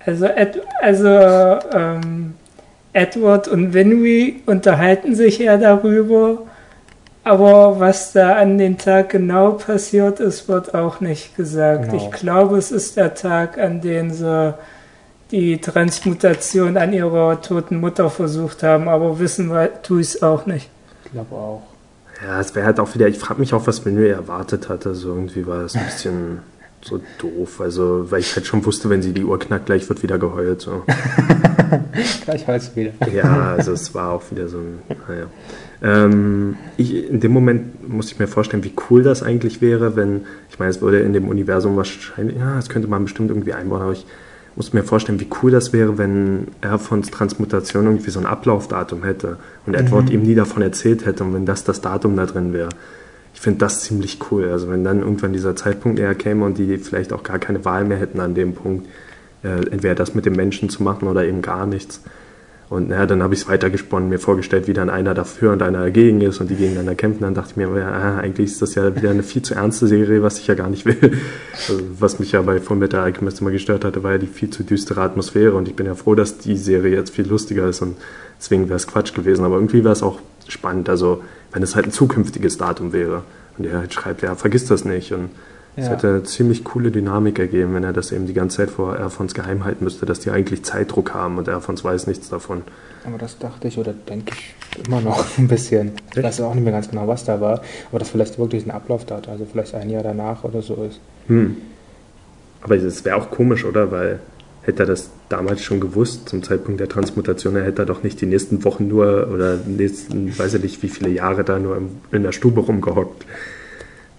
[0.06, 2.36] Also, Ed, also ähm,
[2.94, 6.44] Edward und Winry unterhalten sich ja darüber,
[7.24, 11.92] aber was da an dem Tag genau passiert ist, wird auch nicht gesagt.
[11.92, 11.98] Genau.
[11.98, 14.56] Ich glaube, es ist der Tag, an dem sie
[15.32, 20.46] die Transmutation an ihrer toten Mutter versucht haben, aber wissen wir, tue ich es auch
[20.46, 20.70] nicht.
[21.10, 21.64] Ich glaube auch.
[22.24, 24.94] Ja, es wäre halt auch wieder, ich frage mich auch, was Winry erwartet hatte.
[24.94, 26.40] So irgendwie war es ein bisschen
[26.82, 27.62] so doof.
[27.62, 30.62] Also, weil ich halt schon wusste, wenn sie die Uhr knackt, gleich wird wieder geheult.
[30.62, 30.84] So.
[32.26, 32.92] Gleich Holz wieder.
[33.12, 35.26] Ja, also es war auch wieder so ein, naja.
[35.82, 40.26] Ähm, ich, in dem Moment muss ich mir vorstellen, wie cool das eigentlich wäre, wenn,
[40.50, 43.82] ich meine, es würde in dem Universum wahrscheinlich, ja, das könnte man bestimmt irgendwie einbauen,
[43.82, 44.06] aber ich
[44.60, 49.38] muss mir vorstellen, wie cool das wäre, wenn Erfons Transmutation irgendwie so ein Ablaufdatum hätte
[49.66, 52.68] und Edward ihm nie davon erzählt hätte und wenn das das Datum da drin wäre.
[53.34, 54.50] Ich finde das ziemlich cool.
[54.50, 57.86] Also wenn dann irgendwann dieser Zeitpunkt näher käme und die vielleicht auch gar keine Wahl
[57.86, 58.90] mehr hätten an dem Punkt,
[59.44, 62.04] äh, entweder das mit dem Menschen zu machen oder eben gar nichts.
[62.70, 65.80] Und naja, dann habe ich es weitergesponnen, mir vorgestellt, wie dann einer dafür und einer
[65.80, 67.24] dagegen ist und die gegeneinander kämpfen.
[67.24, 70.22] Dann dachte ich mir, ja, eigentlich ist das ja wieder eine viel zu ernste Serie,
[70.22, 71.18] was ich ja gar nicht will.
[71.52, 74.64] Also, was mich ja bei Fullmetal Alchemist immer gestört hatte, war ja die viel zu
[74.64, 75.56] düstere Atmosphäre.
[75.56, 77.98] Und ich bin ja froh, dass die Serie jetzt viel lustiger ist und
[78.40, 79.46] deswegen wäre es Quatsch gewesen.
[79.46, 83.24] Aber irgendwie wäre es auch spannend, also wenn es halt ein zukünftiges Datum wäre.
[83.58, 85.12] Und er halt schreibt, ja, vergiss das nicht.
[85.12, 85.32] Und
[85.76, 85.92] es Ja.
[85.92, 89.34] hätte eine ziemlich coole Dynamik ergeben, wenn er das eben die ganze Zeit vor Erfons
[89.34, 92.64] geheim halten müsste, dass die eigentlich Zeitdruck haben und Erfons weiß nichts davon.
[93.06, 95.94] Aber das dachte ich oder denke ich immer noch ein bisschen.
[96.16, 97.62] Ich weiß auch nicht mehr ganz genau, was da war.
[97.90, 101.00] Aber das vielleicht wirklich ein Ablaufdatum, also vielleicht ein Jahr danach oder so ist.
[101.28, 101.58] Hm.
[102.62, 103.90] Aber es wäre auch komisch, oder?
[103.92, 104.20] Weil
[104.64, 108.20] hätte er das damals schon gewusst, zum Zeitpunkt der Transmutation, er hätte er doch nicht
[108.20, 111.82] die nächsten Wochen nur oder die nächsten, weiß ich nicht, wie viele Jahre da nur
[112.12, 113.26] in der Stube rumgehockt.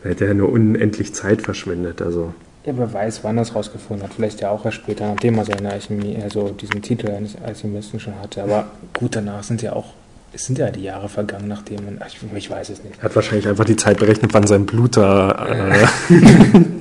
[0.03, 2.01] Da hätte er nur unendlich Zeit verschwendet.
[2.03, 2.33] Also,
[2.65, 4.15] Ja, wer weiß, wann er es rausgefunden hat.
[4.15, 8.19] Vielleicht ja auch erst später, nachdem er seine Alchemie, also diesen Titel eines Alchemisten schon
[8.21, 8.43] hatte.
[8.43, 9.93] Aber gut, danach sind ja auch,
[10.33, 12.97] es sind ja die Jahre vergangen, nachdem man, ich, ich weiß es nicht.
[12.99, 15.87] er hat wahrscheinlich einfach die Zeit berechnet, wann sein Blut da, äh,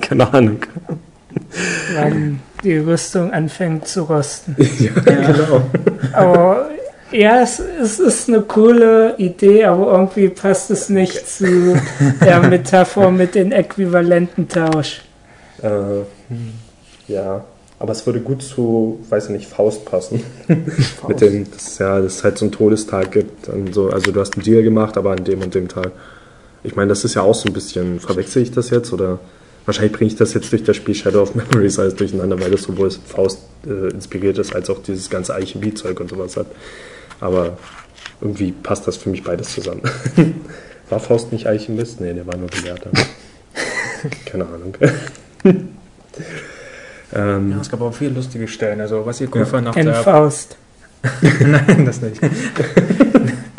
[0.00, 0.58] keine Ahnung.
[1.94, 4.56] Wann die Rüstung anfängt zu rosten.
[4.78, 5.62] ja, genau.
[6.12, 6.68] Aber
[7.12, 11.76] ja, es, es ist eine coole Idee, aber irgendwie passt es nicht zu
[12.24, 15.02] der Metapher mit den äquivalenten Tausch.
[15.62, 16.02] Äh,
[17.08, 17.44] ja,
[17.78, 20.22] aber es würde gut zu, weiß ich nicht, Faust passen.
[21.08, 23.48] Mit dem, dass ja, dass es halt so einen Todestag gibt.
[23.48, 25.90] Und so, also du hast einen Deal gemacht, aber an dem und dem Tag.
[26.62, 29.18] Ich meine, das ist ja auch so ein bisschen, verwechsel ich das jetzt oder
[29.64, 32.62] wahrscheinlich bringe ich das jetzt durch das Spiel Shadow of Memories alles durcheinander, weil das
[32.62, 36.46] sowohl Faust äh, inspiriert ist, als auch dieses ganze Alchemie-Zeug und sowas hat.
[37.20, 37.58] Aber
[38.20, 39.82] irgendwie passt das für mich beides zusammen.
[40.90, 42.00] War Faust nicht Alchemist?
[42.00, 42.90] Nee, der war nur Gelehrter.
[44.26, 44.76] Keine Ahnung.
[47.14, 48.80] ähm, Ja, es gab aber viele lustige Stellen.
[48.80, 49.60] Also, was ihr cool Ja.
[49.60, 50.56] nach der, Faust.
[51.40, 52.20] Nein, das nicht.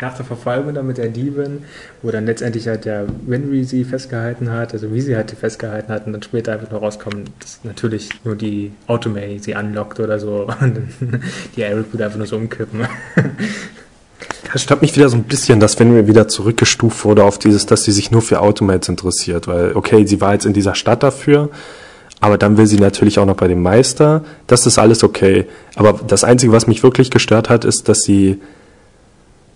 [0.02, 1.62] Nach der Verfolgung dann mit der Diebin,
[2.02, 6.08] wo dann letztendlich halt der Winry sie festgehalten hat, also wie sie halt festgehalten hat
[6.08, 10.48] und dann später einfach nur rauskommt, dass natürlich nur die Automay sie anlockt oder so
[10.60, 10.88] und
[11.54, 12.80] die Eric würde einfach nur so umkippen.
[14.52, 17.84] Es stört mich wieder so ein bisschen, dass wir wieder zurückgestuft wurde auf dieses, dass
[17.84, 21.48] sie sich nur für Automates interessiert, weil okay, sie war jetzt in dieser Stadt dafür,
[22.18, 24.24] aber dann will sie natürlich auch noch bei dem Meister.
[24.48, 25.46] Das ist alles okay.
[25.76, 28.40] Aber das Einzige, was mich wirklich gestört hat, ist, dass sie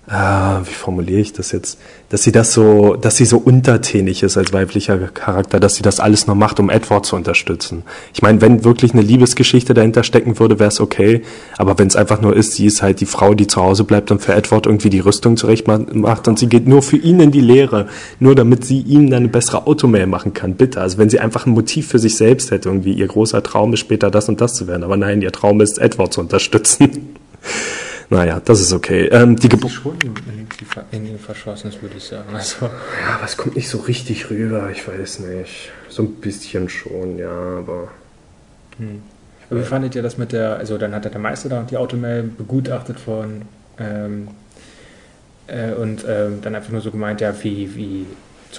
[0.08, 4.36] ah, wie formuliere ich das jetzt, dass sie das so, dass sie so untertänig ist
[4.36, 7.82] als weiblicher Charakter, dass sie das alles nur macht, um Edward zu unterstützen.
[8.14, 11.22] Ich meine, wenn wirklich eine Liebesgeschichte dahinter stecken würde, wäre es okay,
[11.58, 14.10] aber wenn es einfach nur ist, sie ist halt die Frau, die zu Hause bleibt
[14.10, 17.32] und für Edward irgendwie die Rüstung zurecht macht und sie geht nur für ihn in
[17.32, 17.88] die Lehre,
[18.20, 20.80] nur damit sie ihm dann eine bessere Automail machen kann, bitte.
[20.80, 23.80] Also wenn sie einfach ein Motiv für sich selbst hätte, irgendwie ihr großer Traum ist
[23.80, 27.16] später das und das zu werden, aber nein, ihr Traum ist, Edward zu unterstützen.
[28.08, 29.06] Naja, das ist okay.
[29.06, 29.72] Ähm, die Geburt.
[29.72, 29.98] schon
[30.92, 32.34] in ihn verschossen ist, würde ich sagen.
[32.34, 35.70] Also, ja, aber es kommt nicht so richtig rüber, ich weiß nicht.
[35.88, 37.88] So ein bisschen schon, ja, aber.
[38.78, 39.02] Hm.
[39.50, 42.24] Aber wie fandet ihr das mit der, also dann hat der Meister da die Automail
[42.24, 43.42] begutachtet von
[43.78, 44.28] ähm,
[45.46, 48.06] äh, und ähm, dann einfach nur so gemeint, ja, wie, wie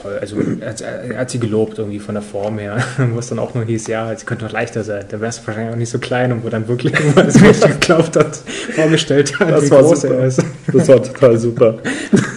[0.02, 0.18] toll.
[0.20, 2.78] Also er, hat sie gelobt irgendwie von der Form her,
[3.12, 5.06] wo es dann auch nur hieß, ja, sie könnte noch leichter sein.
[5.10, 7.80] Dann wäre es wahrscheinlich auch nicht so klein und wo dann wirklich, weil es richtig
[7.80, 8.38] geglaubt hat,
[8.76, 10.16] vorgestellt hat, das wie war groß super.
[10.16, 10.44] er ist.
[10.72, 11.76] Das war total super.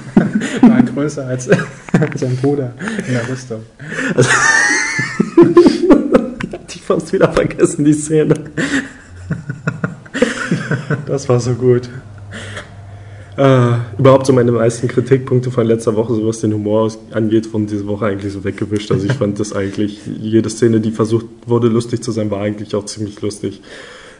[0.62, 1.44] war größer als,
[2.14, 2.72] sein Bruder
[3.06, 3.62] in der Rüstung.
[4.14, 4.30] Also,
[6.68, 8.34] ich fast wieder vergessen, die Szene.
[11.06, 11.88] Das war so gut.
[13.40, 17.66] Äh, überhaupt so meine meisten Kritikpunkte von letzter Woche, so was den Humor angeht, wurden
[17.66, 18.92] diese Woche eigentlich so weggewischt.
[18.92, 22.74] Also ich fand das eigentlich, jede Szene, die versucht wurde, lustig zu sein, war eigentlich
[22.74, 23.62] auch ziemlich lustig.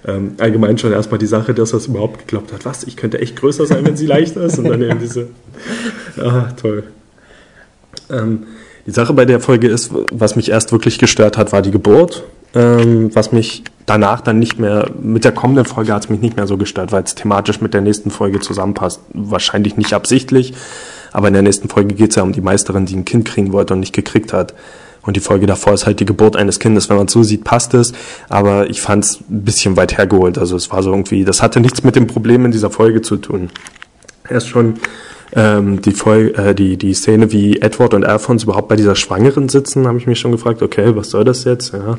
[0.06, 3.36] Ähm, allgemein schon erstmal die Sache, dass es überhaupt geglaubt hat, was, ich könnte echt
[3.36, 4.58] größer sein, wenn sie leichter ist.
[4.58, 5.28] Und dann eben diese,
[6.16, 6.84] ah, toll.
[8.08, 8.44] Ähm,
[8.86, 12.24] die Sache bei der Folge ist, was mich erst wirklich gestört hat, war die Geburt.
[12.54, 16.36] Ähm, was mich danach dann nicht mehr, mit der kommenden Folge hat es mich nicht
[16.36, 19.00] mehr so gestört, weil es thematisch mit der nächsten Folge zusammenpasst.
[19.12, 20.54] Wahrscheinlich nicht absichtlich,
[21.12, 23.52] aber in der nächsten Folge geht es ja um die Meisterin, die ein Kind kriegen
[23.52, 24.54] wollte und nicht gekriegt hat.
[25.02, 26.90] Und die Folge davor ist halt die Geburt eines Kindes.
[26.90, 27.92] Wenn man es so sieht, passt es.
[28.28, 30.36] Aber ich fand es ein bisschen weit hergeholt.
[30.36, 33.16] Also es war so irgendwie, das hatte nichts mit dem Problem in dieser Folge zu
[33.16, 33.48] tun.
[34.28, 34.74] Erst schon
[35.34, 39.48] ähm, die, Folge, äh, die, die Szene, wie Edward und Alphonse überhaupt bei dieser Schwangeren
[39.48, 41.72] sitzen, habe ich mich schon gefragt, okay, was soll das jetzt?
[41.72, 41.96] Ja.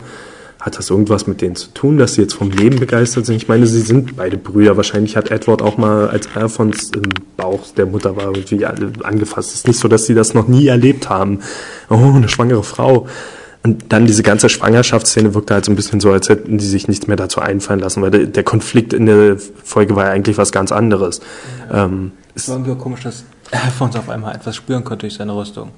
[0.62, 3.36] Hat das irgendwas mit denen zu tun, dass sie jetzt vom Leben begeistert sind?
[3.36, 4.78] Ich meine, sie sind beide Brüder.
[4.78, 9.50] Wahrscheinlich hat Edward auch mal, als Alphonse im Bauch der Mutter war, irgendwie angefasst.
[9.50, 11.40] Es ist nicht so, dass sie das noch nie erlebt haben.
[11.90, 13.08] Oh, eine schwangere Frau.
[13.64, 16.88] Und dann diese ganze Schwangerschaftsszene wirkte halt so ein bisschen so, als hätten die sich
[16.88, 20.38] nichts mehr dazu einfallen lassen, weil der, der Konflikt in der Folge war ja eigentlich
[20.38, 21.22] was ganz anderes.
[21.72, 21.86] Ja.
[21.86, 25.72] Ähm, es war irgendwie komisch, dass Alphonse auf einmal etwas spüren konnte durch seine Rüstung.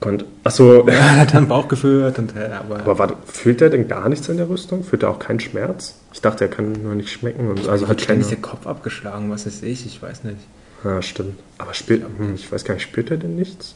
[0.00, 0.26] Konnte.
[0.44, 0.86] Achso.
[0.88, 2.18] Er hat dann Bauch geführt.
[2.18, 4.84] Und, äh, aber aber war, fühlt er denn gar nichts in der Rüstung?
[4.84, 5.96] Fühlt er auch keinen Schmerz?
[6.12, 7.48] Ich dachte, er kann nur nicht schmecken.
[7.50, 8.22] Und also hat keine...
[8.22, 9.86] der Kopf abgeschlagen, was ist ich?
[9.86, 10.38] Ich weiß nicht.
[10.84, 11.38] Ja, stimmt.
[11.58, 13.74] Aber spürt, hm, ich weiß gar nicht, spürt er denn nichts?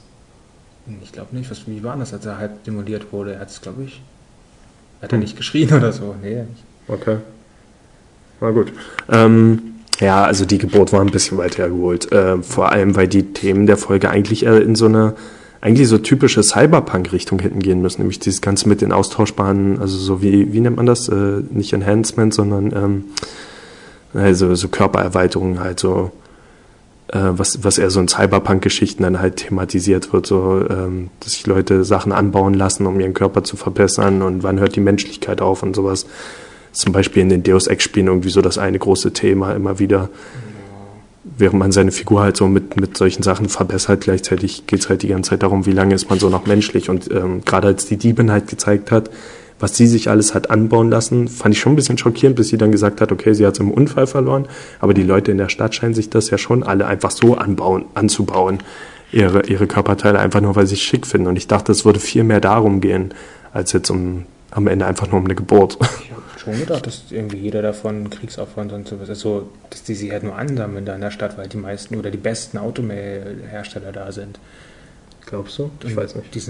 [1.02, 1.50] Ich glaube nicht.
[1.50, 3.34] Was, wie war das, als er halb demoliert wurde?
[3.34, 4.00] Er hat es, glaube ich.
[5.00, 5.18] Hat hm.
[5.18, 6.14] er nicht geschrien oder so?
[6.22, 6.64] Nee, nicht.
[6.86, 7.18] Okay.
[8.40, 8.72] Na gut.
[9.08, 12.10] Ähm, ja, also die Geburt war ein bisschen weiter hergeholt.
[12.12, 15.14] Äh, vor allem, weil die Themen der Folge eigentlich äh, in so eine
[15.62, 20.20] eigentlich so typische Cyberpunk-Richtung hätten gehen müssen, nämlich dieses Ganze mit den austauschbaren, also so
[20.20, 21.08] wie, wie nennt man das?
[21.08, 23.04] Äh, nicht Enhancement, sondern ähm,
[24.12, 26.10] also so Körpererweiterungen halt so,
[27.08, 31.46] äh, was, was eher so in Cyberpunk-Geschichten dann halt thematisiert wird, so ähm, dass sich
[31.46, 35.62] Leute Sachen anbauen lassen, um ihren Körper zu verbessern und wann hört die Menschlichkeit auf
[35.62, 36.06] und sowas
[36.72, 40.08] zum Beispiel in den Deus Ex-Spielen irgendwie so das eine große Thema immer wieder.
[41.42, 45.02] Während man seine Figur halt so mit, mit solchen Sachen verbessert, gleichzeitig geht es halt
[45.02, 46.88] die ganze Zeit darum, wie lange ist man so noch menschlich.
[46.88, 49.10] Und ähm, gerade als die Diebin halt gezeigt hat,
[49.58, 52.58] was sie sich alles hat anbauen lassen, fand ich schon ein bisschen schockierend, bis sie
[52.58, 54.46] dann gesagt hat, okay, sie hat es im Unfall verloren,
[54.78, 57.86] aber die Leute in der Stadt scheinen sich das ja schon alle einfach so anbauen,
[57.94, 58.58] anzubauen,
[59.10, 61.26] ihre, ihre Körperteile einfach nur, weil sie es schick finden.
[61.26, 63.14] Und ich dachte, es würde viel mehr darum gehen,
[63.52, 65.76] als jetzt um am Ende einfach nur um eine Geburt.
[65.80, 65.90] Habe
[66.42, 70.36] schon gedacht, dass irgendwie jeder davon Kriegsaufwand und sowas, also dass die sich halt nur
[70.36, 74.38] ansammeln da in der Stadt, weil die meisten oder die besten Automail-Hersteller da sind.
[75.24, 75.70] Glaubst du?
[75.80, 76.48] Ich und weiß nicht.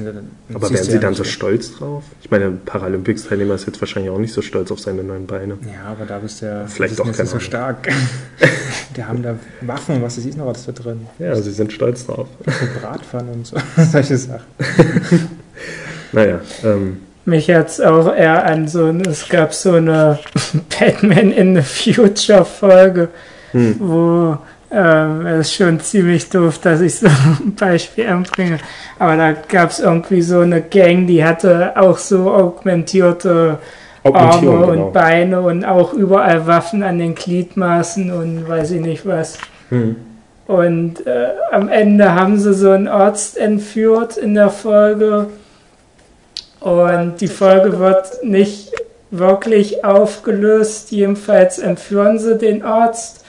[0.54, 2.04] Aber wären sie dann so stolz drauf?
[2.22, 5.58] Ich meine, Paralympics-Teilnehmer ist jetzt wahrscheinlich auch nicht so stolz auf seine neuen Beine.
[5.72, 7.88] Ja, aber da bist du ja vielleicht doch nicht so stark.
[8.96, 11.06] die haben da Waffen, was ist noch alles da drin?
[11.18, 12.28] Ja, sie sind stolz drauf.
[12.80, 13.56] Bratpfannen und so,
[13.92, 14.46] solche Sachen.
[16.12, 20.18] naja, ähm, mich jetzt auch eher an so ein, es gab so eine
[20.78, 23.08] Batman in the Future Folge,
[23.52, 23.76] hm.
[23.78, 24.38] wo
[24.70, 27.06] ähm, es ist schon ziemlich doof, dass ich so
[27.44, 28.58] ein Beispiel anbringe.
[28.98, 33.58] Aber da gab es irgendwie so eine Gang, die hatte auch so augmentierte
[34.04, 34.70] Arme genau.
[34.70, 39.38] und Beine und auch überall Waffen an den Gliedmaßen und weiß ich nicht was.
[39.68, 39.96] Hm.
[40.46, 45.28] Und äh, am Ende haben sie so einen Arzt entführt in der Folge
[46.62, 48.72] und die Folge wird nicht
[49.10, 50.92] wirklich aufgelöst.
[50.92, 53.24] Jedenfalls entführen sie den Arzt.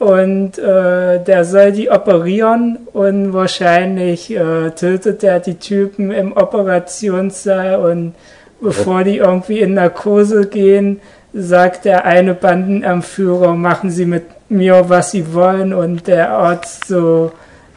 [0.00, 2.78] Und äh, der soll die operieren.
[2.92, 7.76] Und wahrscheinlich äh, tötet er die Typen im Operationssaal.
[7.88, 8.14] Und
[8.60, 11.00] bevor die irgendwie in Narkose gehen,
[11.32, 15.72] sagt der eine Bandenanführer, machen Sie mit mir, was Sie wollen.
[15.72, 17.30] Und der Arzt so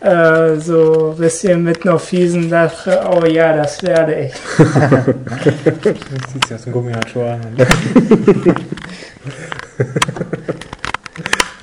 [0.03, 4.33] äh, so ein bisschen mit einer fiesen Lache, oh ja, das werde ich.
[5.85, 7.41] Jetzt sieht sie aus dem Gummihandschuh an.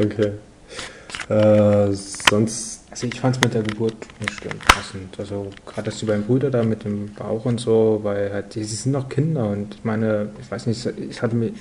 [0.02, 0.32] Okay.
[1.28, 2.80] Äh, sonst.
[2.90, 5.18] Also ich fand es mit der Geburt nicht schlimm passend.
[5.18, 8.64] Also gerade dass die beiden Brüder da mit dem Bauch und so, weil halt, die,
[8.64, 11.52] sie sind noch Kinder und ich meine, ich weiß nicht, ich hatte mich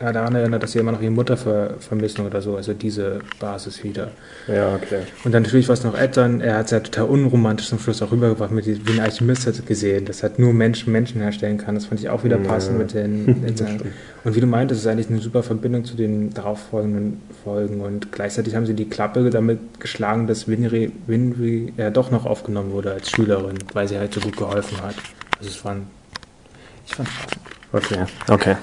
[0.00, 3.18] ja, daran erinnert, dass sie immer noch ihre Mutter ver vermissen oder so, also diese
[3.38, 4.08] Basis wieder.
[4.48, 5.00] Ja, okay.
[5.24, 8.10] Und dann natürlich was noch Eltern, er hat es ja total unromantisch zum Schluss auch
[8.10, 11.74] rübergebracht, mit wie ein Alchemist hat gesehen, dass halt nur Menschen Menschen herstellen kann.
[11.74, 12.48] Das fand ich auch wieder Ja.
[12.48, 13.26] passend mit den.
[13.60, 13.92] Den
[14.24, 17.80] und wie du meintest, ist eigentlich eine super Verbindung zu den darauffolgenden Folgen.
[17.80, 22.72] Und gleichzeitig haben sie die Klappe damit geschlagen, dass Winry, Winry ja doch noch aufgenommen
[22.72, 24.94] wurde als Schülerin, weil sie halt so gut geholfen hat.
[25.38, 25.86] Also es waren.
[26.86, 27.40] Ich fand passend.
[27.72, 28.04] Okay.
[28.28, 28.56] Okay.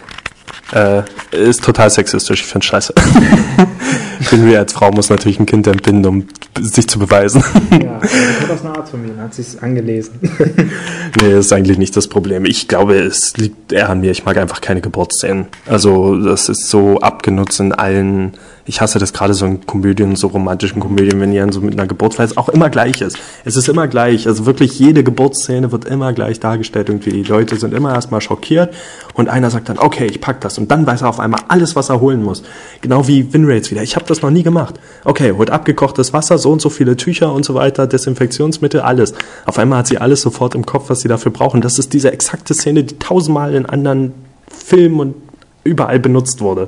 [0.74, 2.94] Äh, ist total sexistisch, ich finde scheiße.
[4.22, 6.28] Finri als Frau muss natürlich ein Kind entbinden, um
[6.60, 7.44] sich zu beweisen.
[7.72, 10.20] Ja, das hat aus einer Art von mir, hat sich angelesen.
[10.22, 12.46] nee, das ist eigentlich nicht das Problem.
[12.46, 14.12] Ich glaube, es liegt eher an mir.
[14.12, 15.48] Ich mag einfach keine Geburtsszenen.
[15.66, 18.34] Also, das ist so abgenutzt in allen.
[18.70, 21.88] Ich hasse das gerade so in Komödien, so romantischen Komödien, wenn ihr so mit einer
[21.88, 23.18] Geburt, auch immer gleich ist.
[23.46, 24.28] Es ist immer gleich.
[24.28, 26.90] Also wirklich jede Geburtsszene wird immer gleich dargestellt.
[26.90, 28.74] Irgendwie die Leute sind immer erstmal schockiert
[29.14, 30.58] und einer sagt dann, okay, ich pack das.
[30.58, 32.44] Und dann weiß er auf einmal alles, was er holen muss.
[32.82, 33.84] Genau wie Winrates wieder.
[33.84, 34.76] Ich habe das noch nie gemacht.
[35.06, 39.14] Okay, holt abgekochtes Wasser, so und so viele Tücher und so weiter, Desinfektionsmittel, alles.
[39.46, 41.62] Auf einmal hat sie alles sofort im Kopf, was sie dafür brauchen.
[41.62, 44.14] Das ist diese exakte Szene, die tausendmal in anderen
[44.50, 45.16] Filmen und
[45.64, 46.68] überall benutzt wurde.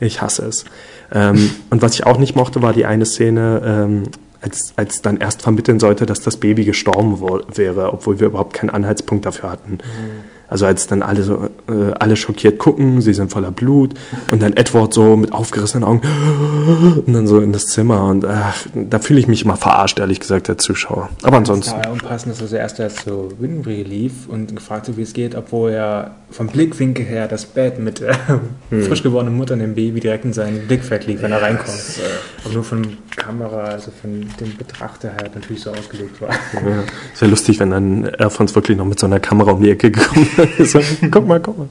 [0.00, 0.64] Ich hasse es.
[1.12, 4.02] Ähm, und was ich auch nicht mochte, war die eine Szene, ähm,
[4.40, 7.20] als, als dann erst vermitteln sollte, dass das Baby gestorben
[7.54, 9.78] wäre, obwohl wir überhaupt keinen Anhaltspunkt dafür hatten.
[10.48, 13.94] Also als dann alle so, äh, alle schockiert gucken, sie sind voller Blut
[14.32, 16.00] und dann Edward so mit aufgerissenen Augen
[17.06, 20.20] und dann so in das Zimmer und ach, da fühle ich mich immer verarscht, ehrlich
[20.20, 21.10] gesagt, als Zuschauer.
[21.22, 24.96] Aber ansonsten, Ja, unpassend ist, dass er erst erst zu Winry lief und gefragt hat,
[24.96, 28.18] wie es geht, obwohl er vom Blickwinkel her das Bett mit der
[28.70, 31.78] frisch gewordenen Mutter und dem Baby direkt in seinen Blickfeld lief, wenn er reinkommt.
[32.44, 36.30] Aber nur von Kamera, also von dem Betrachter her natürlich so ausgelegt war.
[36.30, 36.84] ja,
[37.20, 40.26] ja lustig, wenn dann Alphons wirklich noch mit so einer Kamera um die Ecke gekommen
[40.26, 40.37] ist.
[40.64, 41.68] so, guck mal, guck mal.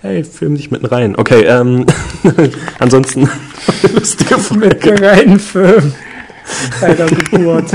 [0.00, 1.16] Hey, film dich mitten rein.
[1.16, 1.84] Okay, ähm,
[2.78, 3.28] ansonsten
[3.94, 4.90] lustige Folge.
[4.90, 5.92] Mit reinen Film
[6.80, 7.72] bei der Geburt.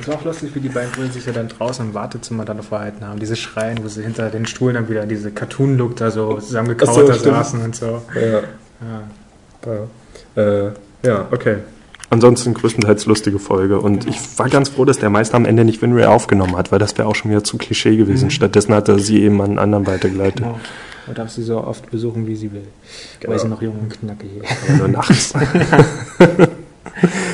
[0.00, 2.56] Es war auch lustig, wie die beiden Brüder sich ja dann draußen im Wartezimmer dann
[2.56, 3.18] noch verhalten haben.
[3.20, 7.30] Diese Schreien, wo sie hinter den Stuhlen dann wieder diese Cartoon-Look da so zusammengekauert so,
[7.30, 8.02] saßen und so.
[8.14, 8.42] Ja,
[9.66, 9.86] Ja.
[10.34, 10.42] ja.
[10.42, 10.72] Äh,
[11.04, 11.58] ja, okay.
[12.10, 13.80] Ansonsten größtenteils lustige Folge.
[13.80, 16.78] Und ich war ganz froh, dass der Meister am Ende nicht Winry aufgenommen hat, weil
[16.78, 18.30] das wäre auch schon wieder zu Klischee gewesen.
[18.30, 20.38] Stattdessen hat er sie eben an einen anderen weitergeleitet.
[20.38, 20.58] Genau.
[21.06, 22.66] Man darf sie so oft besuchen, wie sie will.
[23.20, 23.32] Genau.
[23.32, 24.78] Weil sie noch jung und knackig ist.
[24.78, 25.34] Nur nachts.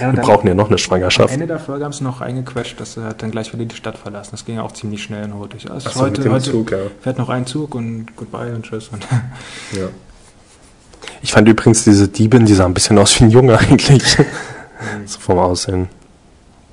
[0.00, 1.32] Ja, Wir brauchen ja noch eine am Schwangerschaft.
[1.32, 3.96] Ende der Folge haben sie noch eingequetscht, dass sie halt dann gleich wieder die Stadt
[3.96, 4.32] verlassen.
[4.32, 5.70] Das ging ja auch ziemlich schnell und hurtig.
[5.70, 6.78] Also so, heute, heute Zug, ja.
[7.00, 8.88] fährt noch ein Zug und goodbye und tschüss.
[8.88, 9.06] Und
[9.72, 9.88] ja.
[11.22, 14.18] Ich fand übrigens diese Diebin, die sah ein bisschen aus wie ein Junge eigentlich.
[15.06, 15.88] so vom Aussehen.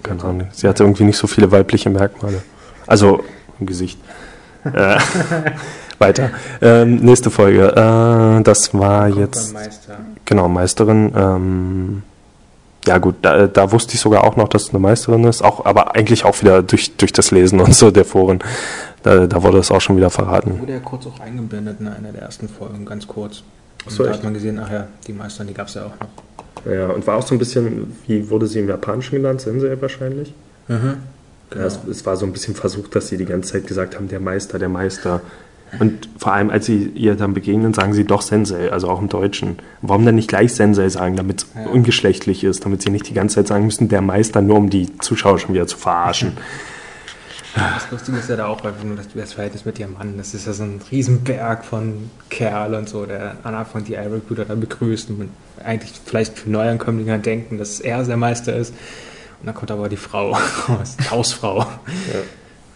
[0.03, 0.47] Keine Ahnung.
[0.51, 2.41] Sie hatte irgendwie nicht so viele weibliche Merkmale.
[2.87, 3.23] Also
[3.59, 3.99] im Gesicht.
[4.63, 4.97] äh,
[5.99, 6.31] weiter.
[6.61, 7.69] Ähm, nächste Folge.
[7.69, 9.53] Äh, das war jetzt.
[9.53, 9.97] beim Meister.
[10.25, 11.13] Genau, Meisterin.
[11.15, 12.03] Ähm,
[12.87, 15.65] ja gut, da, da wusste ich sogar auch noch, dass es eine Meisterin ist, auch,
[15.65, 18.39] aber eigentlich auch wieder durch, durch das Lesen und so der Foren.
[19.03, 20.59] Da, da wurde es auch schon wieder verraten.
[20.59, 23.43] Wurde ja kurz auch eingeblendet in einer der ersten Folgen, ganz kurz.
[23.85, 24.19] Und so, da echt?
[24.19, 26.09] hat man gesehen, ach ja, die Meister, die gab es ja auch noch.
[26.69, 29.41] Ja, und war auch so ein bisschen, wie wurde sie im Japanischen genannt?
[29.41, 30.33] Sensei wahrscheinlich?
[30.67, 30.97] Mhm.
[31.55, 34.07] Ja, es, es war so ein bisschen versucht, dass sie die ganze Zeit gesagt haben,
[34.07, 35.21] der Meister, der Meister.
[35.79, 39.07] Und vor allem, als sie ihr dann begegnen, sagen sie doch Sensei, also auch im
[39.09, 39.57] Deutschen.
[39.81, 41.71] Warum dann nicht gleich Sensei sagen, damit es Ja.
[41.71, 44.97] ungeschlechtlich ist, damit sie nicht die ganze Zeit sagen müssen, der Meister, nur um die
[44.99, 46.33] Zuschauer schon wieder zu verarschen.
[47.53, 50.17] Das Lustige ist ja da auch einfach nur das, das Verhältnis mit ihrem Mann.
[50.17, 54.45] Das ist ja so ein Riesenberg von Kerl und so, der am Anfang die Ivory-Brüder
[54.45, 55.29] da begrüßt und
[55.63, 58.73] eigentlich vielleicht für Neuankömmlinge denken, dass er der Meister ist.
[59.41, 60.31] Und dann kommt aber die Frau
[60.69, 61.59] raus, die Hausfrau.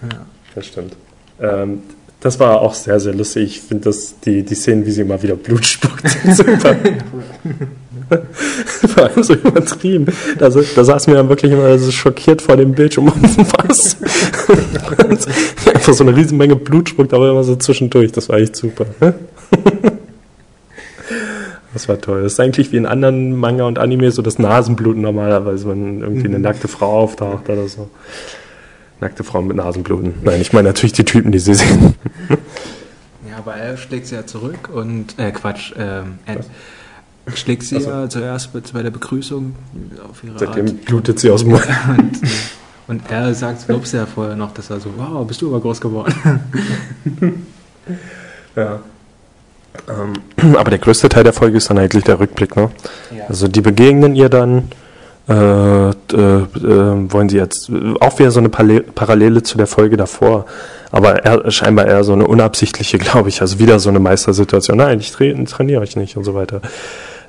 [0.01, 0.95] Ja, das stimmt.
[1.39, 1.83] Ähm,
[2.19, 3.43] das war auch sehr, sehr lustig.
[3.43, 6.75] Ich finde das, die, die Szenen, wie sie immer wieder Blut spuckt, super.
[8.87, 10.05] Vor allem so übertrieben.
[10.37, 13.07] Da, da saßen wir dann wirklich immer so schockiert vor dem Bildschirm.
[13.67, 13.97] Was?
[15.73, 18.11] Einfach so eine riesen Menge Blut spuckt, aber immer so zwischendurch.
[18.11, 18.85] Das war echt super.
[21.73, 22.23] Das war toll.
[22.23, 26.27] Das ist eigentlich wie in anderen Manga und Anime so das Nasenbluten normalerweise, wenn irgendwie
[26.27, 27.89] eine nackte Frau auftaucht oder so.
[29.01, 30.13] Nackte Frauen mit Nasenbluten.
[30.23, 31.95] Nein, ich meine natürlich die Typen, die sie sehen.
[33.29, 36.45] Ja, aber er schlägt sie ja zurück und, äh, Quatsch, ähm, Ed
[37.33, 37.89] schlägt sie Ach so.
[37.89, 39.55] ja zuerst bei- der Begrüßung
[40.09, 40.85] auf ihre Seitdem Art.
[40.85, 41.63] blutet sie aus dem Mund.
[41.97, 42.27] Und, äh,
[42.87, 45.59] und er sagt, glaubst du ja vorher noch, dass er so, wow, bist du aber
[45.59, 46.13] groß geworden.
[48.55, 48.79] Ja.
[49.89, 52.71] Ähm, aber der größte Teil der Folge ist dann eigentlich der Rückblick, ne?
[53.15, 53.25] Ja.
[53.27, 54.69] Also die begegnen ihr dann,
[55.27, 57.69] äh, äh, äh, wollen sie jetzt
[57.99, 60.45] auch wieder so eine Parallel- Parallele zu der Folge davor,
[60.91, 64.77] aber eher, scheinbar eher so eine unabsichtliche, glaube ich, also wieder so eine Meistersituation.
[64.77, 66.61] Nein, ich tra trainiere euch nicht und so weiter.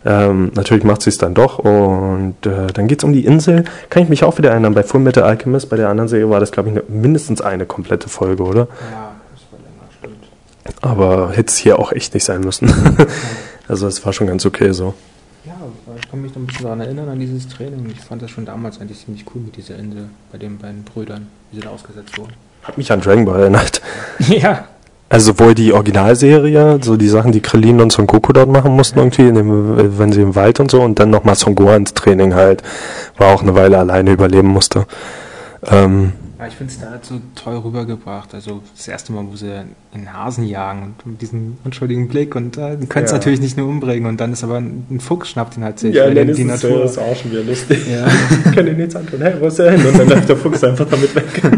[0.07, 3.65] Ähm, natürlich macht sie es dann doch und äh, dann geht es um die Insel.
[3.91, 6.39] Kann ich mich auch wieder erinnern, bei Full Metal Alchemist, bei der anderen Serie war
[6.39, 8.69] das, glaube ich, eine, mindestens eine komplette Folge, oder?
[8.93, 10.81] Ja, das war länger, stimmt.
[10.81, 12.73] Aber hätte es hier auch echt nicht sein müssen.
[13.69, 14.95] also es war schon ganz okay so.
[15.45, 15.55] Ja,
[16.01, 17.91] ich kann mich noch ein bisschen daran erinnern, an dieses Training.
[17.91, 21.27] Ich fand das schon damals eigentlich ziemlich cool mit dieser Insel, bei den beiden Brüdern,
[21.51, 22.35] wie sie da ausgesetzt wurden.
[22.63, 23.83] Hat mich an Dragon Ball erinnert.
[24.29, 24.67] Ja,
[25.09, 28.99] Also sowohl die Originalserie, so die Sachen, die Krillin und Son Goku dort machen mussten
[28.99, 32.35] irgendwie, in dem, wenn sie im Wald und so, und dann nochmal Son Gohans Training
[32.35, 32.63] halt,
[33.17, 34.87] war auch eine Weile alleine überleben musste.
[35.65, 36.13] Ähm,
[36.47, 38.33] Ja, ich finde es da halt so toll rübergebracht.
[38.35, 39.51] Also das erste Mal, wo sie
[39.93, 43.17] einen Hasen jagen und mit diesem unschuldigen Blick und äh, können es Ja.
[43.17, 45.95] natürlich nicht nur umbringen und dann ist aber ein, ein Fuchs schnappt ihn halt sich,
[45.97, 46.85] weil der die Natur.
[46.85, 47.81] auch schon wieder lustig.
[47.91, 48.07] Ja.
[48.53, 49.21] Kann den nichts antun.
[49.21, 49.85] Hey, wo ist der hin?
[49.87, 51.25] Und dann läuft der Fuchs einfach damit weg.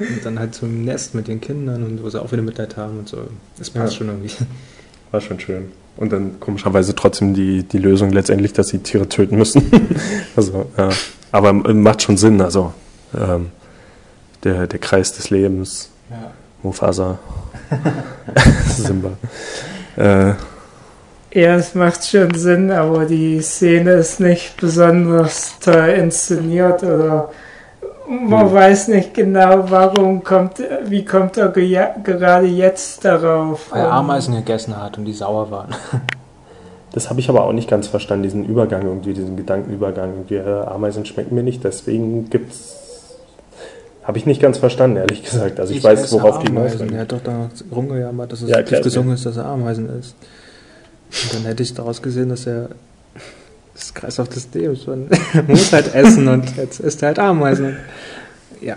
[0.00, 2.98] Und dann halt zum Nest mit den Kindern und wo sie auch wieder Mitleid haben
[2.98, 3.18] und so.
[3.56, 3.98] Das passt Ja.
[3.98, 4.34] schon irgendwie.
[5.12, 5.66] War schon schön.
[5.96, 9.62] Und dann komischerweise trotzdem die, die Lösung letztendlich, dass sie Tiere töten müssen.
[10.36, 10.88] also, ja.
[11.30, 12.74] Aber macht schon Sinn, also
[13.16, 13.46] ähm,
[14.44, 16.30] der, der Kreis des Lebens, Ja.
[16.62, 17.18] Mufasa,
[18.68, 19.10] Simba.
[19.96, 20.32] Äh,
[21.38, 27.30] ja, es macht schon Sinn, aber die Szene ist nicht besonders toll inszeniert oder
[28.08, 28.54] man Hm.
[28.54, 33.72] weiß nicht genau, warum kommt, wie kommt er geja- gerade jetzt darauf.
[33.72, 35.74] Weil er Ameisen gegessen hat und die sauer waren.
[36.92, 40.10] das habe ich aber auch nicht ganz verstanden, diesen Übergang irgendwie, diesen Gedankenübergang.
[40.10, 42.76] Irgendwie, äh, Ameisen schmecken mir nicht, deswegen gibt's.
[44.04, 45.58] Habe ich nicht ganz verstanden, ehrlich gesagt.
[45.58, 46.88] Also ich, weiß, esse worauf die Ameisen.
[46.88, 49.88] hinaus Er hat doch da rumgejammert, dass es Ja, erklär's gesungen ist, dass er Ameisen
[49.98, 50.14] isst.
[51.24, 52.68] Und dann hätte ich daraus gesehen, dass er
[53.74, 55.08] das Kreislauf des Lebens man
[55.46, 57.76] muss halt essen und jetzt isst er halt Ameisen.
[58.60, 58.76] Ja.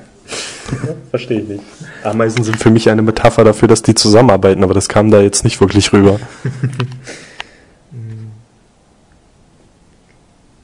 [1.10, 1.64] Verstehe ich nicht.
[2.04, 5.44] Ameisen sind für mich eine Metapher dafür, dass die zusammenarbeiten, aber das kam da jetzt
[5.44, 6.20] nicht wirklich rüber.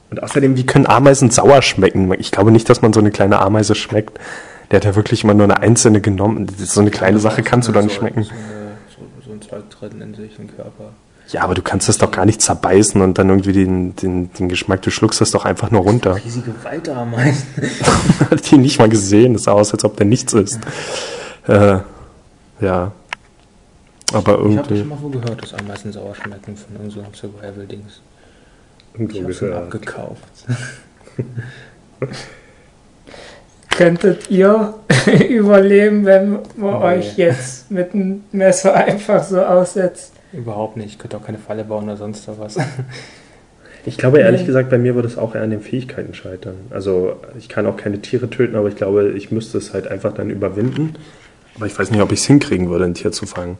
[0.09, 2.14] Und außerdem, wie können Ameisen sauer schmecken?
[2.20, 4.20] Ich glaube nicht, dass man so eine kleine Ameise schmeckt.
[4.72, 6.47] Der hat ja wirklich immer nur eine einzelne genommen.
[6.47, 8.24] Das ist So eine kleine Sache kannst du doch nicht schmecken.
[8.24, 8.41] So, eine,
[8.95, 10.91] so, so ein Zweig drin in sich, im Körper.
[11.30, 14.49] Ja, aber du kannst das doch gar nicht zerbeißen und dann irgendwie den, den, den
[14.49, 16.16] Geschmack, du schluckst das doch einfach nur runter.
[16.18, 17.47] Riesige Waldameisen.
[18.30, 20.59] Hat die nicht mal gesehen, das sah aus, als ob der nichts ist.
[21.47, 21.78] Äh,
[22.59, 22.91] ja.
[24.11, 24.80] Aber Ich habe irgendwie.
[24.80, 28.01] schon mal wo gehört, dass Ameisen sauer schmecken von irgendeinem so Survival-Dings.
[28.93, 29.64] irgendwo Ich habe schon gehört.
[29.64, 30.24] abgekauft.
[33.78, 34.74] Könntet ihr
[35.30, 37.28] überleben, wenn man Oh, euch ja.
[37.28, 40.13] jetzt mit einem Messer einfach so aussetzt?
[40.32, 40.89] Überhaupt nicht.
[40.89, 42.57] Ich könnte auch keine Falle bauen oder sonst was.
[43.86, 44.47] Ich glaube ehrlich Nee.
[44.47, 46.55] gesagt, bei mir würde es auch eher an den Fähigkeiten scheitern.
[46.69, 50.13] Also ich kann auch keine Tiere töten, aber ich glaube, ich müsste es halt einfach
[50.13, 50.93] dann überwinden.
[51.57, 53.57] Aber ich weiß nicht, ob ich es hinkriegen würde, ein Tier zu fangen.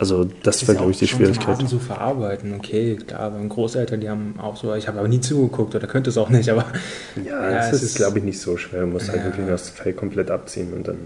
[0.00, 1.48] Also das wäre, glaube ich, die Schwierigkeit.
[1.56, 5.20] Hasen zu verarbeiten, okay, klar, beim Großeltern, die haben auch so, ich habe aber nie
[5.20, 6.66] zugeguckt oder könnte es auch nicht, aber
[7.24, 8.82] Ja, Ja, das es ist, ist- glaube ich, nicht so schwer.
[8.82, 9.24] Du musst halt Ja.
[9.24, 10.98] wirklich nur das Fell komplett abziehen und dann.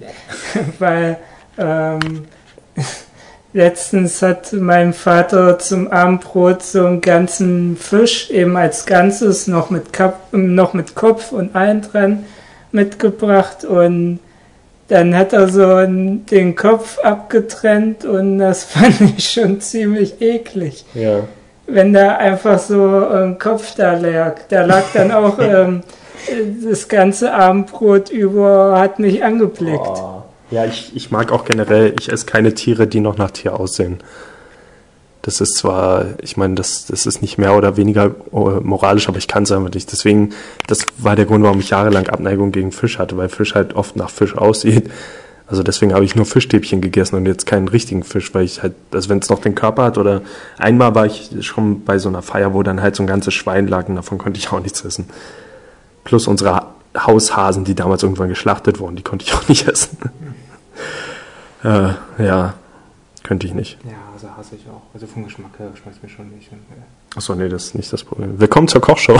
[0.78, 1.18] Weil
[1.58, 1.98] ähm,
[3.52, 9.92] letztens hat mein Vater zum Abendbrot so einen ganzen Fisch eben als Ganzes noch mit,
[9.92, 12.24] Kap noch mit Kopf und allen dran
[12.72, 14.20] mitgebracht und
[14.90, 20.84] dann hat er so den Kopf abgetrennt und das fand ich schon ziemlich eklig.
[20.94, 21.20] Ja.
[21.66, 24.40] wenn da einfach so ein Kopf da lag.
[24.48, 25.82] Da lag dann auch ähm,
[26.68, 29.86] das ganze Abendbrot über, hat mich angeblickt.
[29.86, 30.22] Oh.
[30.50, 33.98] Ja, ich, ich mag auch generell, ich esse keine Tiere, die noch nach Tier aussehen.
[35.30, 39.18] Das ist zwar, ich meine, das, das ist nicht mehr oder weniger äh, moralisch, aber
[39.18, 39.92] ich kann es einfach nicht.
[39.92, 40.30] Deswegen,
[40.66, 43.94] das war der Grund, warum ich jahrelang Abneigung gegen Fisch hatte, weil Fisch halt oft
[43.94, 44.90] nach Fisch aussieht.
[45.46, 48.74] Also deswegen habe ich nur Fischstäbchen gegessen und jetzt keinen richtigen Fisch, weil ich halt,
[48.92, 50.22] also wenn es noch den Körper hat oder
[50.58, 53.68] einmal war ich schon bei so einer Feier, wo dann halt so ein ganzes Schwein
[53.68, 55.08] lag und davon konnte ich auch nichts essen.
[56.02, 59.96] Plus unsere Ha- Haushasen, die damals irgendwann geschlachtet wurden, die konnte ich auch nicht essen.
[61.64, 62.54] äh, ja,
[63.30, 63.78] Könnte ich nicht.
[63.84, 64.82] Ja, also hasse ich auch.
[64.92, 66.50] Also vom Geschmack her schmeckt es mir schon nicht.
[66.50, 66.82] Und, äh,
[67.14, 68.40] Achso, nee, das ist nicht das Problem.
[68.40, 69.16] Willkommen zur Kochshow.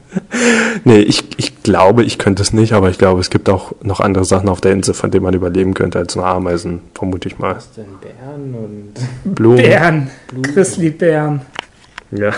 [0.84, 4.00] nee, ich, ich glaube, ich könnte es nicht, aber ich glaube, es gibt auch noch
[4.00, 7.38] andere Sachen auf der Insel, von denen man überleben könnte als nur Ameisen, vermute ich
[7.38, 7.54] mal.
[7.54, 7.84] was denn?
[8.00, 9.34] Bären und.
[9.36, 9.58] Blumen.
[9.58, 10.10] Bären,
[10.42, 11.42] Grizzlybären.
[12.10, 12.32] Ja.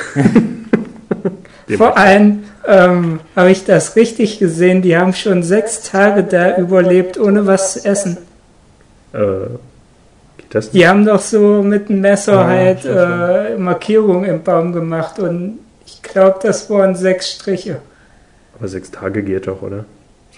[1.79, 7.19] Vor allem ähm, habe ich das richtig gesehen, die haben schon sechs Tage da überlebt,
[7.19, 8.19] ohne was zu essen.
[9.15, 9.47] Äh,
[10.51, 10.71] das?
[10.71, 15.59] Die haben doch so mit dem Messer Ja, halt äh, Markierungen im Baum gemacht und
[15.85, 17.77] ich glaube, das waren sechs Striche.
[18.59, 19.85] Aber sechs Tage geht doch, oder?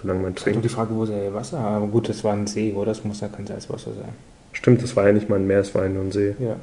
[0.01, 0.71] Solange man Ist doch die trinkt.
[0.71, 1.77] Frage, wo sie ihr Wasser haben.
[1.77, 2.87] Aber gut, das war ein See, oder?
[2.93, 4.13] Das muss ja kein Salzwasser sein.
[4.53, 6.35] Stimmt, das war ja nicht mal ein Meer, es war ja nur ein See.
[6.39, 6.57] Ja.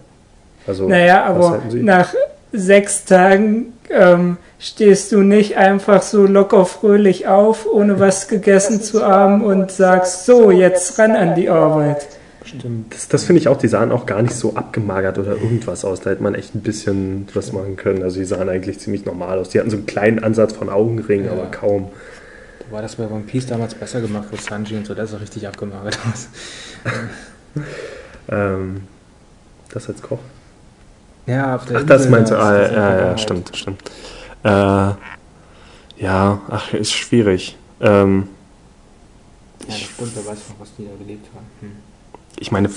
[0.67, 2.13] Also, Naja, aber nach
[2.51, 9.05] sechs Tagen ähm, stehst du nicht einfach so locker fröhlich auf, ohne was gegessen zu
[9.05, 12.07] haben und sagst, so, jetzt ran an die Arbeit.
[12.45, 12.93] Stimmt.
[12.93, 15.99] Das, das finde ich auch, die sahen auch gar nicht so abgemagert oder irgendwas aus.
[16.01, 18.03] Da hätte man echt ein bisschen was machen können.
[18.03, 19.49] Also die sahen eigentlich ziemlich normal aus.
[19.49, 21.31] Die hatten so einen kleinen Ansatz von Augenringen, Ja.
[21.31, 21.89] aber kaum.
[22.59, 24.93] Da war das bei One Piece damals besser gemacht für Sanji und so.
[24.93, 26.29] Das sah richtig abgemagert aus.
[28.27, 28.81] Ähm,
[29.71, 30.19] das als Koch?
[31.27, 32.35] Ja, auf der Ach, das Insel, meinst du?
[32.35, 33.19] das Ah, ja, ja, Vergangenheit.
[33.21, 33.81] stimmt, stimmt.
[34.43, 34.49] Äh,
[36.03, 37.55] ja, ach, ist schwierig.
[37.81, 38.27] Ähm,
[39.61, 40.11] Ja, das stimmt.
[40.15, 41.45] Wer weiß noch, was die da gelebt haben.
[41.61, 41.71] Hm.
[42.37, 42.69] Ich meine,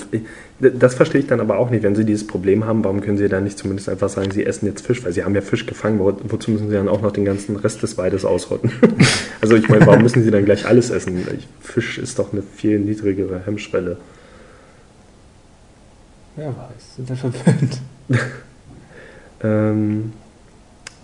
[0.59, 1.83] das verstehe ich dann aber auch nicht.
[1.83, 4.67] Wenn sie dieses Problem haben, warum können sie dann nicht zumindest einfach sagen, sie essen
[4.67, 5.03] jetzt Fisch?
[5.03, 5.99] Weil sie haben ja Fisch gefangen.
[5.99, 8.71] Wo, wozu müssen sie dann auch noch den ganzen Rest des Waldes ausrotten?
[9.41, 11.25] also ich meine, warum müssen sie dann gleich alles essen?
[11.59, 13.97] Fisch ist doch eine viel niedrigere Hemmschwelle.
[16.37, 17.81] Wer weiß, sind wir verwöhnt.
[19.41, 20.11] Ähm,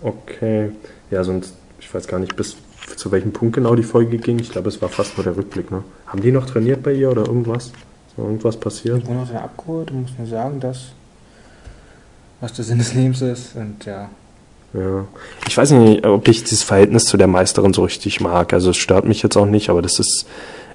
[0.02, 0.70] okay.
[1.10, 2.56] Ja, sonst, ich weiß gar nicht, bis
[2.96, 4.38] zu welchem Punkt genau die Folge ging.
[4.38, 5.70] Ich glaube, es war fast nur der Rückblick.
[5.70, 5.82] Ne?
[6.06, 7.72] Haben die noch trainiert bei ihr oder irgendwas?
[8.16, 8.98] Irgendwas passiert?
[8.98, 10.92] Ich wurde noch abgeholt und muss nur sagen, dass
[12.40, 13.56] was der Sinn des Lebens ist.
[13.56, 14.08] Und ja,
[14.74, 15.06] Ja.
[15.48, 18.52] Ich weiß nicht, ob ich dieses Verhältnis zu der Meisterin so richtig mag.
[18.52, 20.26] Also es stört mich jetzt auch nicht, aber das ist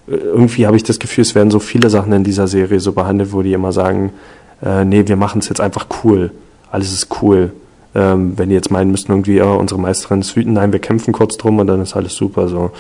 [0.07, 3.33] irgendwie habe ich das Gefühl, es werden so viele Sachen in dieser Serie so behandelt,
[3.33, 4.11] wo die immer sagen,
[4.63, 6.31] äh, nee, wir machen es jetzt einfach cool.
[6.71, 7.51] Alles ist cool.
[7.93, 11.11] Ähm, wenn die jetzt meinen müssten irgendwie, ja, unsere Meisterin ist wütend, nein, wir kämpfen
[11.11, 12.71] kurz drum und dann ist alles super so.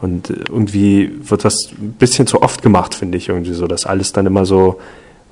[0.00, 3.86] Und äh, irgendwie wird das ein bisschen zu oft gemacht, finde ich irgendwie so, dass
[3.86, 4.78] alles dann immer so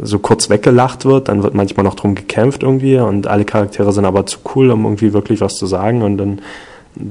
[0.00, 4.04] so kurz weggelacht wird, dann wird manchmal noch drum gekämpft irgendwie und alle Charaktere sind
[4.04, 6.40] aber zu cool, um irgendwie wirklich was zu sagen und dann,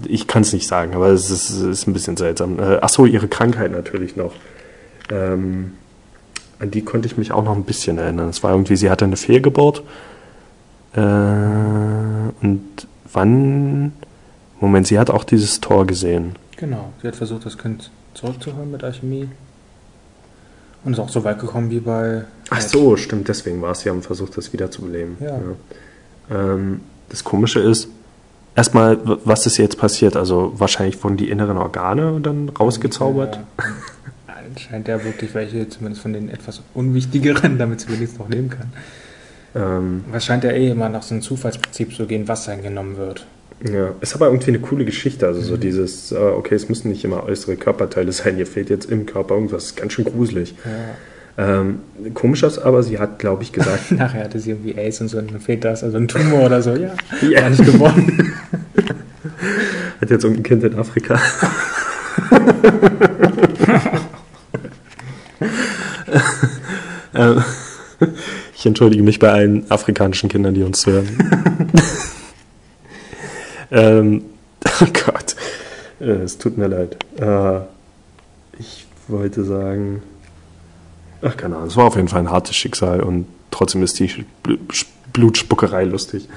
[0.08, 2.60] ich kann es nicht sagen, aber es ist, ist ein bisschen seltsam.
[2.60, 4.32] Äh, ach ihre Krankheit natürlich noch.
[5.12, 5.74] Ähm,
[6.60, 8.30] an die konnte ich mich auch noch ein bisschen erinnern.
[8.30, 9.84] Es war irgendwie, sie hatte eine Fehlgeburt
[10.94, 12.64] äh, und
[13.12, 13.92] wann,
[14.60, 16.36] Moment, sie hat auch dieses Tor gesehen.
[16.58, 16.92] Genau.
[17.02, 19.30] Sie hat versucht, das Kind zurückzuholen mit Alchemie.
[20.84, 22.26] Und ist auch so weit gekommen wie bei.
[22.50, 23.82] Ach so, stimmt, deswegen war es.
[23.82, 25.18] Sie haben versucht, das wiederzubeleben.
[25.20, 25.40] Ja.
[26.30, 27.90] Ähm, das Komische ist,
[28.56, 30.16] erstmal, was ist jetzt passiert?
[30.16, 33.40] Also wahrscheinlich wurden die inneren Organe dann rausgezaubert.
[33.58, 33.64] Ja.
[34.58, 38.74] Scheint ja wirklich welche, zumindest von den etwas unwichtigeren, damit sie wenigstens noch leben kann.
[39.56, 43.28] Ähm, Was scheint ja eh immer nach so einem Zufallsprinzip zu gehen, was eingenommen wird.
[43.64, 45.28] Ja, ist aber irgendwie eine coole Geschichte.
[45.28, 48.90] Also so dieses, äh, okay, es müssen nicht immer äußere Körperteile sein, hier fehlt jetzt
[48.92, 50.56] im Körper irgendwas, ist ganz schön gruselig.
[50.66, 51.60] Ja.
[51.60, 51.80] Ähm,
[52.16, 55.20] komisch ist aber, sie hat, glaube ich, gesagt, Nachher hatte sie irgendwie AIDS und so,
[55.20, 56.96] und dann fehlt das, also ein Tumor oder so, ja.
[57.30, 57.44] Ja.
[57.44, 58.34] War nicht geworden.
[60.02, 61.20] hat jetzt irgendein Kind in Afrika.
[67.18, 67.44] Ähm,
[68.56, 71.08] ich entschuldige mich bei allen afrikanischen Kindern, die uns hören.
[73.72, 74.24] Ähm,
[74.82, 75.36] oh Gott,
[76.00, 76.98] äh, es tut mir leid.
[77.20, 77.60] Äh,
[78.60, 80.02] ich wollte sagen,
[81.22, 84.10] ach keine Ahnung, es war auf jeden Fall ein hartes Schicksal und trotzdem ist die
[84.44, 84.60] Bl-
[85.14, 86.28] Blutspuckerei lustig.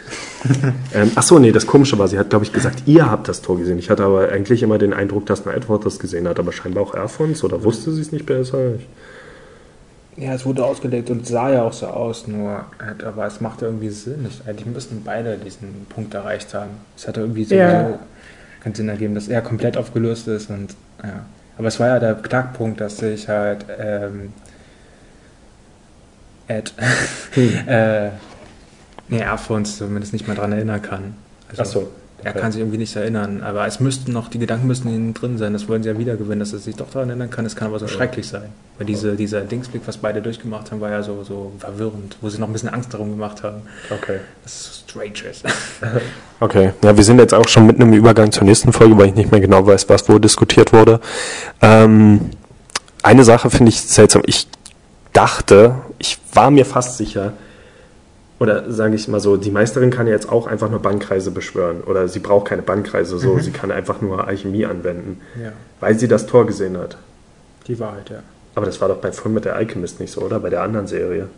[0.94, 3.42] ähm, ach so, nee, das Komische war, sie hat, glaube ich, gesagt, ihr habt das
[3.42, 3.78] Tor gesehen.
[3.78, 6.82] Ich hatte aber eigentlich immer den Eindruck, dass nur Edward das gesehen hat, aber scheinbar
[6.84, 8.76] auch er von uns, oder wusste sie es nicht besser?
[8.76, 8.86] Ich,
[10.20, 13.64] Ja, es wurde ausgelegt und sah ja auch so aus, nur, halt, aber es machte
[13.64, 14.26] irgendwie Sinn.
[14.28, 16.70] Ich, eigentlich müssten beide diesen Punkt erreicht haben.
[16.94, 17.98] Es hatte irgendwie so Ja.
[18.62, 21.24] keinen Sinn ergeben, dass er komplett aufgelöst ist und, ja.
[21.56, 24.32] Aber es war ja der Knackpunkt, dass sich halt, ähm,
[26.48, 26.74] Ed,
[27.66, 28.10] äh,
[29.08, 31.14] nee, Alphons zumindest nicht mehr dran erinnern kann.
[31.48, 31.88] Also, Ach so,
[32.24, 35.14] Er kann sich irgendwie nicht erinnern, aber es müssten noch, die Gedanken müssten in ihm
[35.14, 37.56] drin sein, das wollen sie ja wiedergewinnen, dass er sich doch daran erinnern kann, es
[37.56, 38.50] kann aber so schrecklich sein.
[38.78, 42.38] Weil diese, dieser Dingsblick, was beide durchgemacht haben, war ja so, so verwirrend, wo sie
[42.38, 44.20] noch ein bisschen Angst darum gemacht haben, okay.
[44.42, 45.44] dass es so strange ist.
[46.42, 49.14] Okay, ja, wir sind jetzt auch schon mitten im Übergang zur nächsten Folge, weil ich
[49.14, 50.98] nicht mehr genau weiß, was wo diskutiert wurde.
[51.60, 52.30] Ähm,
[53.02, 54.22] eine Sache finde ich seltsam.
[54.24, 54.46] Ich
[55.12, 57.34] dachte, ich war mir fast sicher,
[58.40, 61.82] oder sage ich mal so, die Meisterin kann ja jetzt auch einfach nur Bannkreise beschwören.
[61.82, 63.40] Oder sie braucht keine Bannkreise, so, mhm.
[63.42, 65.20] sie kann einfach nur Alchemie anwenden.
[65.40, 65.52] Ja.
[65.78, 66.96] Weil sie das Tor gesehen hat.
[67.66, 68.22] Die Wahrheit, ja.
[68.54, 70.40] Aber das war doch bei Full der Alchemist nicht so, oder?
[70.40, 71.28] Bei der anderen Serie.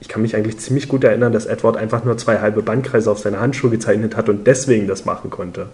[0.00, 3.20] Ich kann mich eigentlich ziemlich gut erinnern, dass Edward einfach nur zwei halbe Bannkreise auf
[3.20, 5.66] seine Handschuhe gezeichnet hat und deswegen das machen konnte.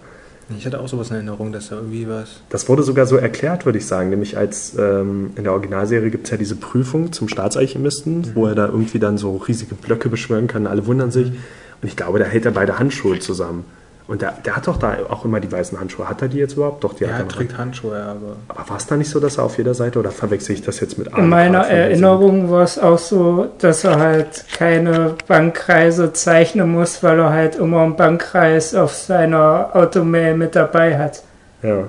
[0.55, 2.39] Ich hatte auch sowas in Erinnerung, dass da irgendwie was.
[2.49, 4.09] Das wurde sogar so erklärt, würde ich sagen.
[4.09, 8.31] Nämlich als ähm, in der Originalserie gibt es ja diese Prüfung zum Staatsalchemisten, mhm.
[8.35, 10.65] wo er da irgendwie dann so riesige Blöcke beschwören kann.
[10.65, 11.31] Alle wundern sich.
[11.31, 11.37] Mhm.
[11.81, 13.65] Und ich glaube, da hält er beide Handschuhe zusammen.
[14.07, 16.07] Und der, der, hat doch da auch immer die weißen Handschuhe.
[16.07, 16.81] Hat er die jetzt überhaupt?
[16.83, 17.25] Doch, die ja, hat er.
[17.25, 18.37] Er trägt Handschuhe, aber.
[18.47, 20.79] Aber war es da nicht so, dass er auf jeder Seite oder verwechsel ich das
[20.79, 26.71] jetzt mit In meiner Erinnerung war es auch so, dass er halt keine Bankkreise zeichnen
[26.71, 31.23] muss, weil er halt immer einen Bankkreis auf seiner Automail mit dabei hat.
[31.61, 31.83] Ja.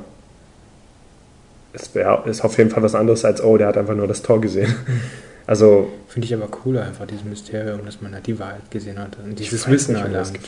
[1.73, 4.23] Es wär, ist auf jeden Fall was anderes als, oh, der hat einfach nur das
[4.23, 4.75] Tor gesehen.
[5.49, 9.17] Also finde ich aber cooler einfach dieses Mysterium, dass man halt die Wahrheit gesehen hat
[9.25, 10.39] und dieses Wissen nicht, erlangt.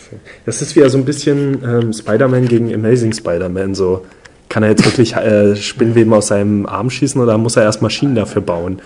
[0.44, 4.05] Das ist wieder so ein bisschen ähm, Spider-Man gegen Amazing Spider-Man so.
[4.51, 8.14] Kann er jetzt wirklich äh, Spinnweben aus seinem Arm schießen oder muss er erst Maschinen
[8.14, 8.82] dafür bauen?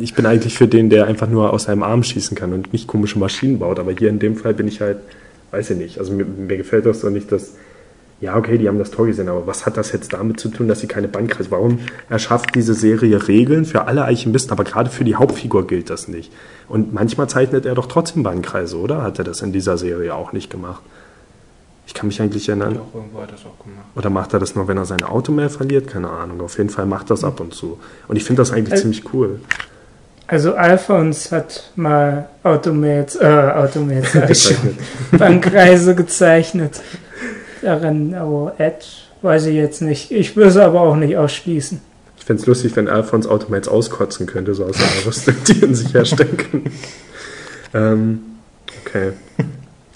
[0.00, 2.86] Ich bin eigentlich für den, der einfach nur aus seinem Arm schießen kann und nicht
[2.86, 3.78] komische Maschinen baut.
[3.78, 5.00] Aber hier in dem Fall bin ich halt,
[5.50, 5.98] weiß ich nicht.
[5.98, 7.56] Also mir, mir gefällt das so nicht, dass
[8.22, 10.68] ja, okay, die haben das Tor gesehen, aber was hat das jetzt damit zu tun,
[10.68, 11.50] dass sie keine Bankkreise?
[11.50, 16.06] Warum erschafft diese Serie Regeln für alle Alchemisten, aber gerade für die Hauptfigur gilt das
[16.06, 16.32] nicht?
[16.68, 19.02] Und manchmal zeichnet er doch trotzdem Bankkreise, oder?
[19.02, 20.82] Hat er das in dieser Serie auch nicht gemacht?
[21.88, 22.74] Ich kann mich eigentlich erinnern.
[22.74, 23.86] Doch, irgendwo hat das auch gemacht.
[23.96, 25.88] Oder macht er das nur, wenn er sein Auto mehr verliert?
[25.88, 26.42] Keine Ahnung.
[26.42, 27.80] Auf jeden Fall macht das ab und zu.
[28.06, 29.40] Und ich finde das eigentlich also, ziemlich cool.
[30.28, 34.54] Also Alphons hat mal Automates, äh, Automates,
[35.10, 36.80] Bankreise gezeichnet
[37.62, 38.84] darin, aber Ed
[39.22, 40.10] weiß ich jetzt nicht.
[40.10, 41.80] Ich würde es aber auch nicht ausschließen.
[42.18, 45.34] Ich fände es lustig, wenn Alphons Auto mal jetzt auskotzen könnte, so aus seiner Rüstung,
[45.48, 46.70] die in sich herstellen können.
[47.74, 48.22] ähm,
[48.84, 49.12] okay.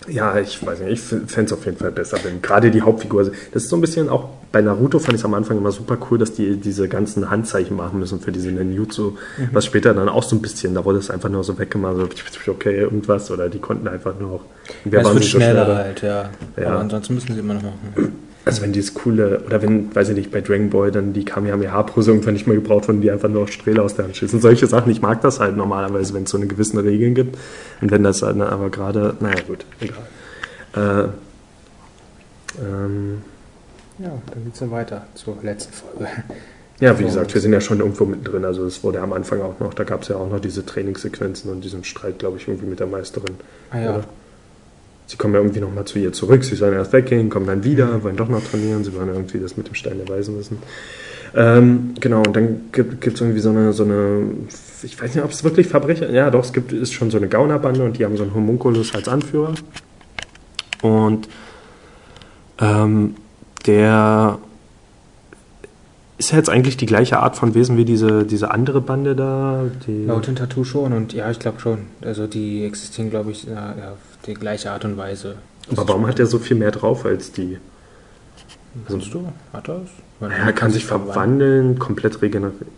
[0.09, 3.25] Ja, ich weiß nicht, ich fände es auf jeden Fall besser, wenn gerade die Hauptfigur,
[3.25, 5.99] das ist so ein bisschen auch, bei Naruto fand ich es am Anfang immer super
[6.11, 9.49] cool, dass die diese ganzen Handzeichen machen müssen für diese Ninjutsu, mhm.
[9.53, 12.53] was später dann auch so ein bisschen, da wurde es einfach nur so weggemacht, so
[12.53, 14.45] okay, irgendwas, oder die konnten einfach nur auch.
[14.91, 16.31] Ja, es wird schneller, schneller halt, ja.
[16.57, 16.69] ja.
[16.69, 18.13] Aber ansonsten müssen sie immer noch machen.
[18.47, 22.13] Also wenn dieses coole, oder wenn, weiß ich nicht, bei Dragon Ball dann die Kamehameha-Pose
[22.13, 24.41] irgendwann nicht mehr gebraucht wurden, die einfach nur Strähle aus der Hand schießen.
[24.41, 27.37] Solche Sachen, ich mag das halt normalerweise, wenn es so eine gewisse Regeln gibt.
[27.81, 29.99] Und wenn das dann aber gerade, naja gut, egal.
[30.77, 31.09] Äh,
[32.63, 33.23] ähm,
[33.99, 36.09] ja, dann geht es dann weiter zur letzten Folge.
[36.79, 38.45] Ja, wie gesagt, wir sind ja schon irgendwo mittendrin.
[38.45, 41.51] Also es wurde am Anfang auch noch, da gab es ja auch noch diese Trainingssequenzen
[41.51, 43.35] und diesen Streit, glaube ich, irgendwie mit der Meisterin.
[43.73, 43.95] Ah ja.
[43.97, 44.05] Oder?
[45.07, 46.45] Sie kommen ja irgendwie nochmal zu ihr zurück.
[46.45, 48.85] Sie sollen erst weggehen, kommen dann wieder, wollen doch noch trainieren.
[48.85, 50.59] Sie wollen irgendwie das mit dem Stein erweisen müssen.
[51.35, 54.23] Ähm, genau, und dann gibt es irgendwie so eine, so eine,
[54.83, 57.29] ich weiß nicht, ob es wirklich Verbrecher, ja doch, es gibt, ist schon so eine
[57.29, 59.55] Gaunerbande und die haben so einen Homunculus als Anführer.
[60.83, 61.29] Und
[62.59, 63.17] ähm,
[63.67, 64.39] der
[66.19, 69.65] ist ja jetzt eigentlich die gleiche Art von Wesen wie diese, diese andere Bande da?
[69.87, 71.81] Laut den Tattoo schon und ja, ich glaube schon.
[72.01, 73.75] Also die existieren, glaube ich, ja,
[74.27, 75.37] die gleiche Art und Weise.
[75.71, 77.59] Aber warum hat er so viel mehr drauf als die?
[78.87, 79.33] Kannst du?
[79.53, 79.91] Hat er es?
[80.31, 82.69] Er kann sich verwandeln, komplett regenerieren.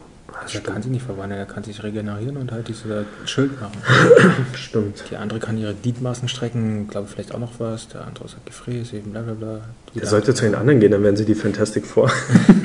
[0.53, 3.77] er kann sich nicht verwandeln, er kann sich regenerieren und halt dieses Schild machen.
[4.55, 5.05] stimmt.
[5.11, 7.89] Die andere kann ihre Gliedmaßen strecken, glaube vielleicht auch noch was.
[7.89, 9.61] Der andere hat Gefräß, eben bla bla bla.
[9.95, 12.11] Er sollte zu den anderen gehen, dann werden sie die Fantastic vor.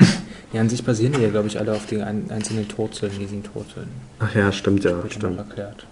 [0.52, 3.90] ja, an sich basieren die ja, glaube ich, alle auf den einzelnen Todzellen, riesigen Todzellen.
[4.20, 5.02] Ach ja, stimmt ja.
[5.08, 5.38] Stimmt.
[5.38, 5.86] erklärt.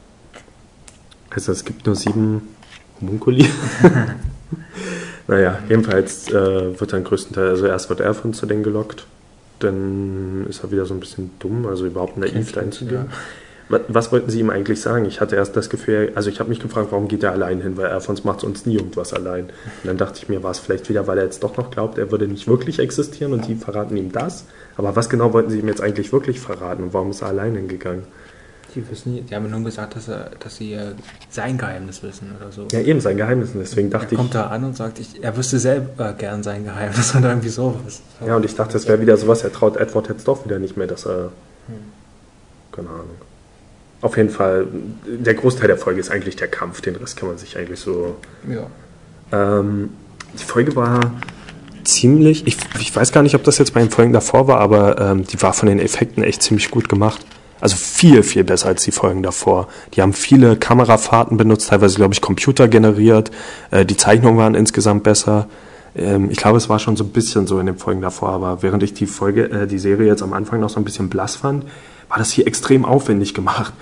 [1.31, 2.43] Also es gibt nur sieben
[3.03, 3.47] Homunkuli.
[5.29, 9.07] naja, jedenfalls äh, wird dann größtenteils, also erst wird er von zu denen gelockt,
[9.59, 13.07] dann ist er wieder so ein bisschen dumm, also überhaupt naiv dahin zu gehen.
[13.09, 13.17] Ja.
[13.89, 15.07] Was wollten Sie ihm eigentlich sagen?
[15.07, 17.77] Ich hatte erst das Gefühl, also ich habe mich gefragt, warum geht er allein hin,
[17.79, 19.45] weil Alphons macht sonst nie irgendwas allein.
[19.45, 19.53] Und
[19.85, 22.11] dann dachte ich mir, war es vielleicht wieder, weil er jetzt doch noch glaubt, er
[22.11, 24.45] würde nicht wirklich existieren und die verraten ihm das.
[24.77, 27.55] Aber was genau wollten Sie ihm jetzt eigentlich wirklich verraten und warum ist er allein
[27.55, 28.03] hingegangen?
[28.75, 30.95] Die wissen, die haben nur gesagt, dass, er, dass sie äh,
[31.29, 32.67] sein Geheimnis wissen oder so.
[32.73, 33.51] Ja, eben sein Geheimnis.
[33.55, 34.35] Deswegen dachte er kommt ich.
[34.35, 38.01] da an und sagt, ich, er wüsste selber gern sein Geheimnis oder irgendwie sowas.
[38.27, 40.77] Ja, und ich dachte, es wäre wieder sowas, er traut Edward jetzt doch wieder nicht
[40.77, 41.33] mehr, dass er.
[41.67, 41.75] Hm.
[42.73, 43.17] Keine Ahnung.
[44.01, 44.67] Auf jeden Fall,
[45.07, 48.17] der Großteil der Folge ist eigentlich der Kampf, den Rest kann man sich eigentlich so.
[48.49, 48.67] Ja.
[49.33, 49.91] Ähm,
[50.35, 51.13] die Folge war
[51.85, 55.01] ziemlich, ich, ich weiß gar nicht, ob das jetzt bei den Folgen davor war, aber
[55.01, 57.25] ähm, die war von den Effekten echt ziemlich gut gemacht.
[57.63, 59.69] Also viel, viel besser als die Folgen davor.
[59.95, 63.31] Die haben viele Kamerafahrten benutzt, teilweise, glaube ich, Computer generiert.
[63.71, 65.47] Äh, die Zeichnungen waren insgesamt besser.
[65.95, 68.65] Ähm, ich glaube, es war schon so ein bisschen so in den Folgen davor, aber
[68.65, 71.37] während ich die Folge, äh, die Serie jetzt am Anfang noch so ein bisschen blass
[71.37, 71.65] fand,
[72.09, 73.73] war das hier extrem aufwendig gemacht.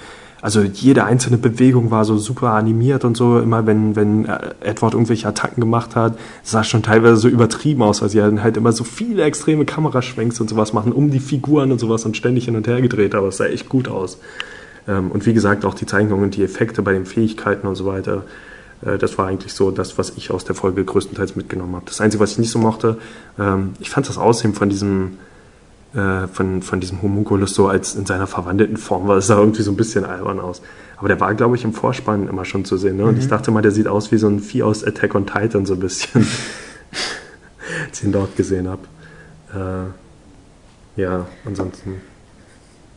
[0.42, 3.38] Also jede einzelne Bewegung war so super animiert und so.
[3.38, 8.00] Immer wenn, wenn äh, Edward irgendwelche Attacken gemacht hat, sah schon teilweise so übertrieben aus,
[8.00, 11.78] weil sie halt immer so viele extreme Kameraschwenks und sowas machen, um die Figuren und
[11.78, 14.18] sowas und ständig hin und her gedreht, aber es sah echt gut aus.
[14.88, 17.84] Ähm, und wie gesagt, auch die Zeichnungen und die Effekte bei den Fähigkeiten und so
[17.84, 18.24] weiter,
[18.82, 21.84] äh, das war eigentlich so das, was ich aus der Folge größtenteils mitgenommen habe.
[21.86, 22.96] Das Einzige, was ich nicht so mochte,
[23.38, 25.18] ähm, ich fand das Aussehen von diesem
[25.94, 29.16] äh, von, von diesem Homunculus so als in seiner verwandelten Form war.
[29.16, 30.62] Es sah irgendwie so ein bisschen albern aus.
[30.96, 32.98] Aber der war, glaube ich, im Vorspann immer schon zu sehen.
[32.98, 33.04] Ne?
[33.04, 33.20] Und mhm.
[33.20, 35.74] ich dachte mal, der sieht aus wie so ein Vieh aus Attack on Titan, so
[35.74, 36.26] ein bisschen.
[37.86, 38.82] als ich ihn dort gesehen habe.
[40.96, 42.00] Äh, ja, ansonsten.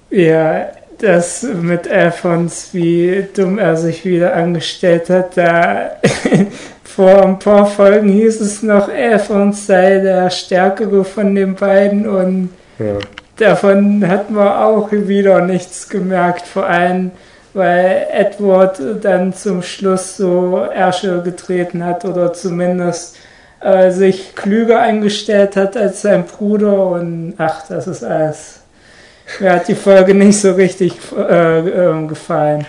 [0.10, 0.68] Ja,
[1.00, 5.92] das mit Alphons, wie dumm er sich wieder angestellt hat, da
[6.84, 12.50] vor ein paar Folgen hieß es noch, Alphons sei der Stärkere von den beiden und
[12.80, 12.98] ja.
[13.38, 17.12] Davon hat man auch wieder nichts gemerkt, vor allem
[17.54, 23.16] weil Edward dann zum Schluss so Ärsche getreten hat oder zumindest
[23.60, 28.62] äh, sich klüger eingestellt hat als sein Bruder und ach, das ist alles.
[29.40, 32.66] Mir hat die Folge nicht so richtig äh, äh, gefallen.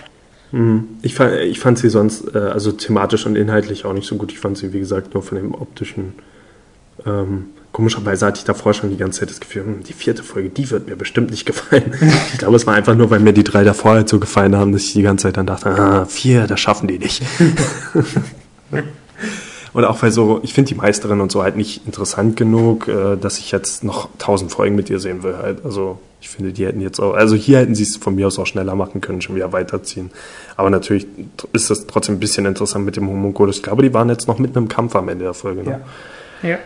[0.51, 0.87] Mhm.
[1.01, 4.31] Ich fand, ich fand sie sonst, äh, also thematisch und inhaltlich auch nicht so gut.
[4.31, 6.13] Ich fand sie, wie gesagt, nur von dem optischen
[7.05, 10.47] ähm, Komischerweise hatte ich davor schon die ganze Zeit das Gefühl, hm, die vierte Folge,
[10.47, 11.93] die wird mir bestimmt nicht gefallen.
[12.31, 14.71] ich glaube, es war einfach nur, weil mir die drei davor halt so gefallen haben,
[14.71, 17.21] dass ich die ganze Zeit dann dachte, ah, vier, das schaffen die nicht.
[19.73, 23.17] und auch weil so, ich finde die Meisterin und so halt nicht interessant genug, äh,
[23.17, 25.65] dass ich jetzt noch tausend Folgen mit ihr sehen will halt.
[25.65, 28.39] Also ich finde, die hätten jetzt auch, also hier hätten sie es von mir aus
[28.39, 30.11] auch schneller machen können, schon wieder weiterziehen.
[30.55, 31.07] Aber natürlich
[31.51, 33.57] ist das trotzdem ein bisschen interessant mit dem Homunculus.
[33.57, 35.61] Ich glaube, die waren jetzt noch mit einem Kampf am Ende der Folge.
[35.61, 35.81] Ne?
[36.41, 36.49] Ja.
[36.51, 36.57] ja.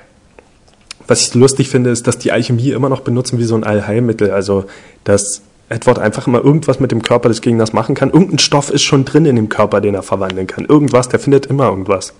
[1.10, 4.30] Was ich lustig finde, ist, dass die Alchemie immer noch benutzen wie so ein Allheilmittel.
[4.30, 4.66] Also,
[5.06, 8.12] dass Edward einfach immer irgendwas mit dem Körper des Gegners machen kann.
[8.12, 10.66] Irgendein Stoff ist schon drin in dem Körper, den er verwandeln kann.
[10.66, 12.14] Irgendwas, der findet immer irgendwas.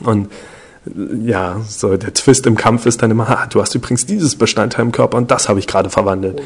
[0.00, 0.30] Und
[1.24, 4.84] ja, so der Twist im Kampf ist dann immer, ah, du hast übrigens dieses Bestandteil
[4.84, 6.42] im Körper und das habe ich gerade verwandelt.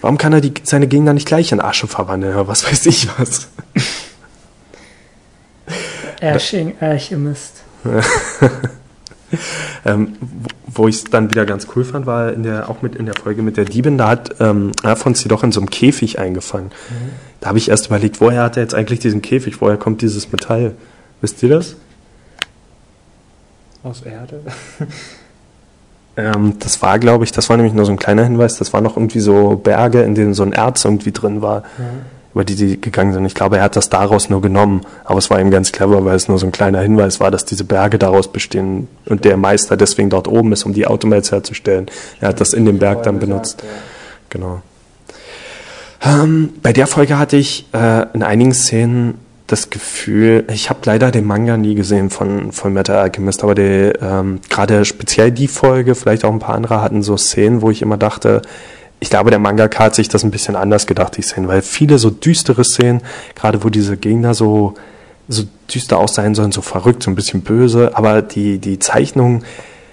[0.00, 2.36] Warum kann er die, seine Gegner nicht gleich in Asche verwandeln?
[2.46, 3.48] Was weiß ich was.
[6.20, 7.64] Ashing Alchemist.
[9.84, 10.16] ähm,
[10.66, 13.14] wo ich es dann wieder ganz cool fand, war in der, auch mit in der
[13.14, 16.66] Folge mit der Diebin, da hat ähm, Alfons sie doch in so einem Käfig eingefangen.
[16.66, 17.10] Mhm.
[17.40, 19.60] Da habe ich erst überlegt, woher hat er jetzt eigentlich diesen Käfig?
[19.60, 20.74] Woher kommt dieses Metall?
[21.20, 21.76] Wisst ihr das?
[23.82, 24.40] Aus Erde?
[26.16, 28.84] ähm, das war, glaube ich, das war nämlich nur so ein kleiner Hinweis, das waren
[28.84, 31.64] noch irgendwie so Berge, in denen so ein Erz irgendwie drin war.
[31.78, 33.26] Mhm über die sie gegangen sind.
[33.26, 36.16] Ich glaube, er hat das daraus nur genommen, aber es war ihm ganz clever, weil
[36.16, 39.76] es nur so ein kleiner Hinweis war, dass diese Berge daraus bestehen und der Meister
[39.76, 41.86] deswegen dort oben ist, um die Automates herzustellen.
[42.20, 43.62] Er hat das in dem Berg dann benutzt.
[44.30, 44.62] Genau.
[46.04, 51.10] Ähm, bei der Folge hatte ich äh, in einigen Szenen das Gefühl, ich habe leider
[51.10, 56.24] den Manga nie gesehen von, von Metal Alchemist, aber ähm, gerade speziell die Folge, vielleicht
[56.24, 58.40] auch ein paar andere hatten so Szenen, wo ich immer dachte,
[59.02, 61.98] ich glaube, der Mangaka hat sich das ein bisschen anders gedacht, die Szenen, weil viele
[61.98, 63.00] so düstere Szenen,
[63.34, 64.74] gerade wo diese Gegner so,
[65.26, 65.42] so
[65.74, 69.42] düster aussehen sollen, so verrückt, so ein bisschen böse, aber die, die Zeichnungen,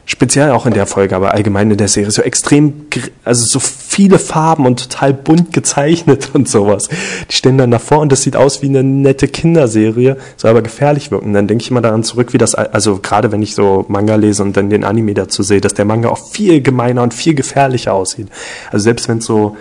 [0.10, 2.88] speziell auch in der Folge, aber allgemein in der Serie, so extrem,
[3.24, 6.90] also so viele Farben und total bunt gezeichnet und sowas.
[7.30, 11.12] Die stehen dann davor und das sieht aus wie eine nette Kinderserie, soll aber gefährlich
[11.12, 11.34] wirken.
[11.34, 14.42] Dann denke ich immer daran zurück, wie das, also gerade wenn ich so Manga lese
[14.42, 17.94] und dann den Anime dazu sehe, dass der Manga auch viel gemeiner und viel gefährlicher
[17.94, 18.30] aussieht.
[18.72, 19.58] Also selbst wenn es so,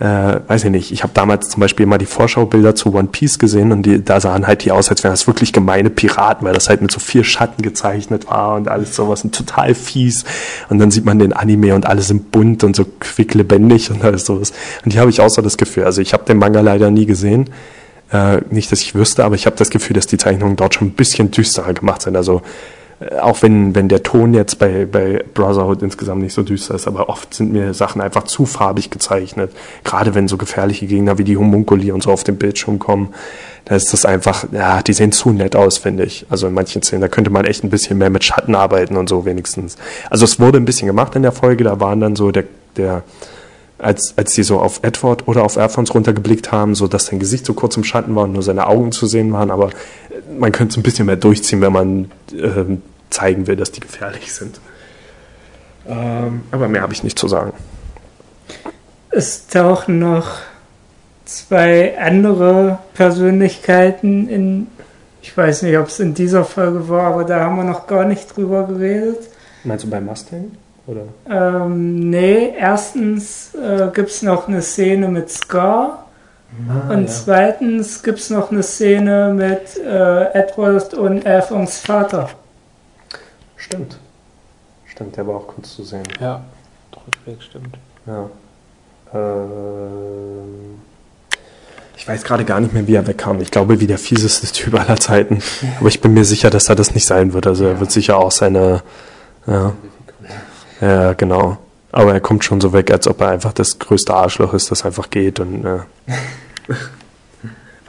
[0.00, 3.38] äh, weiß ich nicht, ich habe damals zum Beispiel mal die Vorschaubilder zu One Piece
[3.38, 6.54] gesehen und die, da sahen halt die aus, als wären das wirklich gemeine Piraten, weil
[6.54, 10.24] das halt mit so viel Schatten gezeichnet war und alles sowas und total fies.
[10.70, 14.24] Und dann sieht man den Anime und alle sind bunt und so quicklebendig und alles
[14.24, 14.54] sowas.
[14.86, 17.04] Und hier habe ich auch so das Gefühl, also ich habe den Manga leider nie
[17.04, 17.50] gesehen.
[18.10, 20.88] Äh, nicht, dass ich wüsste, aber ich habe das Gefühl, dass die Zeichnungen dort schon
[20.88, 22.16] ein bisschen düsterer gemacht sind.
[22.16, 22.40] Also
[23.20, 27.08] auch wenn, wenn der Ton jetzt bei, bei Brotherhood insgesamt nicht so düster ist, aber
[27.08, 29.52] oft sind mir Sachen einfach zu farbig gezeichnet.
[29.84, 33.14] Gerade wenn so gefährliche Gegner wie die Homunculi und so auf dem Bildschirm kommen,
[33.64, 36.26] da ist das einfach, ja, die sehen zu nett aus, finde ich.
[36.28, 39.08] Also in manchen Szenen, da könnte man echt ein bisschen mehr mit Schatten arbeiten und
[39.08, 39.76] so wenigstens.
[40.10, 42.44] Also es wurde ein bisschen gemacht in der Folge, da waren dann so der,
[42.76, 43.02] der,
[43.80, 47.46] als, als die so auf Edward oder auf Alphons runtergeblickt haben, so dass sein Gesicht
[47.46, 49.70] so kurz im Schatten war und nur seine Augen zu sehen waren, aber
[50.38, 52.76] man könnte es ein bisschen mehr durchziehen, wenn man äh,
[53.10, 54.60] zeigen will, dass die gefährlich sind.
[55.88, 57.52] Ähm, aber mehr habe ich nicht zu sagen.
[59.10, 60.38] Es tauchen noch
[61.24, 64.66] zwei andere Persönlichkeiten in,
[65.22, 68.04] ich weiß nicht, ob es in dieser Folge war, aber da haben wir noch gar
[68.04, 69.18] nicht drüber geredet.
[69.64, 70.52] Meinst du bei Mustang?
[70.86, 71.02] Oder?
[71.28, 76.06] Ähm, nee, erstens äh, gibt es noch eine Szene mit Scar,
[76.68, 77.06] Ah, und ja.
[77.06, 82.28] zweitens gibt es noch eine Szene mit äh, Edward und Alphons Vater.
[83.56, 83.98] Stimmt.
[84.86, 86.02] Stimmt, der war auch kurz zu sehen.
[86.20, 86.42] Ja,
[87.06, 87.76] Rückweg, stimmt.
[88.04, 88.28] Ja.
[89.14, 90.80] Ähm,
[91.96, 93.40] ich weiß gerade gar nicht mehr, wie er wegkam.
[93.40, 95.38] Ich glaube, wie der fieseste Typ aller Zeiten.
[95.78, 97.46] Aber ich bin mir sicher, dass er das nicht sein wird.
[97.46, 98.82] Also er wird sicher auch seine.
[99.46, 99.72] Ja,
[100.80, 101.58] ja genau.
[101.92, 104.84] Aber er kommt schon so weg, als ob er einfach das größte Arschloch ist, das
[104.84, 105.40] einfach geht.
[105.40, 105.80] Und äh,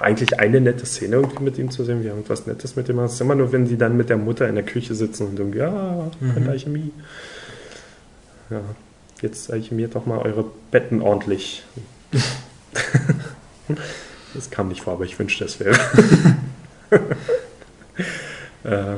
[0.01, 2.03] war eigentlich eine nette Szene irgendwie mit ihm zu sehen.
[2.03, 2.97] Wir haben was Nettes mit ihm.
[2.99, 5.37] Es ist immer nur, wenn sie dann mit der Mutter in der Küche sitzen und
[5.37, 6.49] irgendwie, ja, mhm.
[6.49, 6.91] Alchemie.
[8.49, 8.61] Ja,
[9.21, 11.63] jetzt alchemiert doch mal eure Betten ordentlich.
[14.33, 15.77] das kam nicht vor, aber ich wünschte, es wäre.
[18.63, 18.97] äh,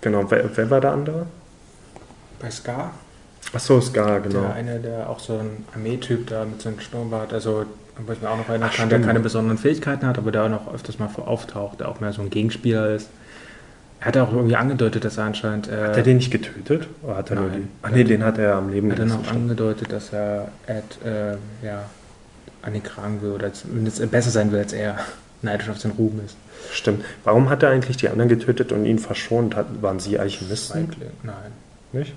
[0.00, 1.26] genau, wer, wer, war der andere?
[2.40, 2.92] Bei Scar.
[3.52, 4.40] Achso, Scar, genau.
[4.40, 7.64] Der eine, der auch so ein Armeetyp da mit seinem Sturmbart, also
[8.06, 10.48] wo ich mir auch noch erinnern kann, der keine besonderen Fähigkeiten hat, aber der auch
[10.48, 13.08] noch öfters mal auftaucht, der auch mehr so ein Gegenspieler ist.
[14.00, 15.68] Er hat auch irgendwie angedeutet, dass er anscheinend.
[15.68, 16.86] Äh, hat er den nicht getötet?
[17.02, 17.66] Oder hat er nein, nur die?
[17.82, 21.32] Ach nee, den hat er am Leben Hat er noch angedeutet, dass er Ed äh,
[21.66, 21.84] ja,
[22.62, 24.98] an den Kragen will oder zumindest besser sein will als er.
[25.40, 26.36] Neidisch auf seinen Ruhm ist.
[26.72, 27.04] Stimmt.
[27.22, 29.54] Warum hat er eigentlich die anderen getötet und ihn verschont?
[29.54, 30.88] Hat, waren sie Alchemisten?
[31.22, 31.34] Nein.
[31.92, 32.12] Nicht?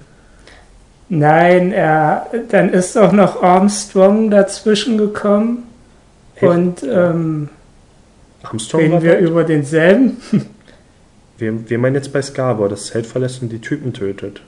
[1.14, 5.64] Nein, er, dann ist auch noch Armstrong dazwischen gekommen.
[6.36, 6.48] Hey.
[6.48, 7.50] Und ähm,
[8.44, 10.18] Armstrong reden wir über denselben?
[11.38, 14.42] Wir, wir meinen jetzt bei Scar, das Zelt verlässt und die Typen tötet.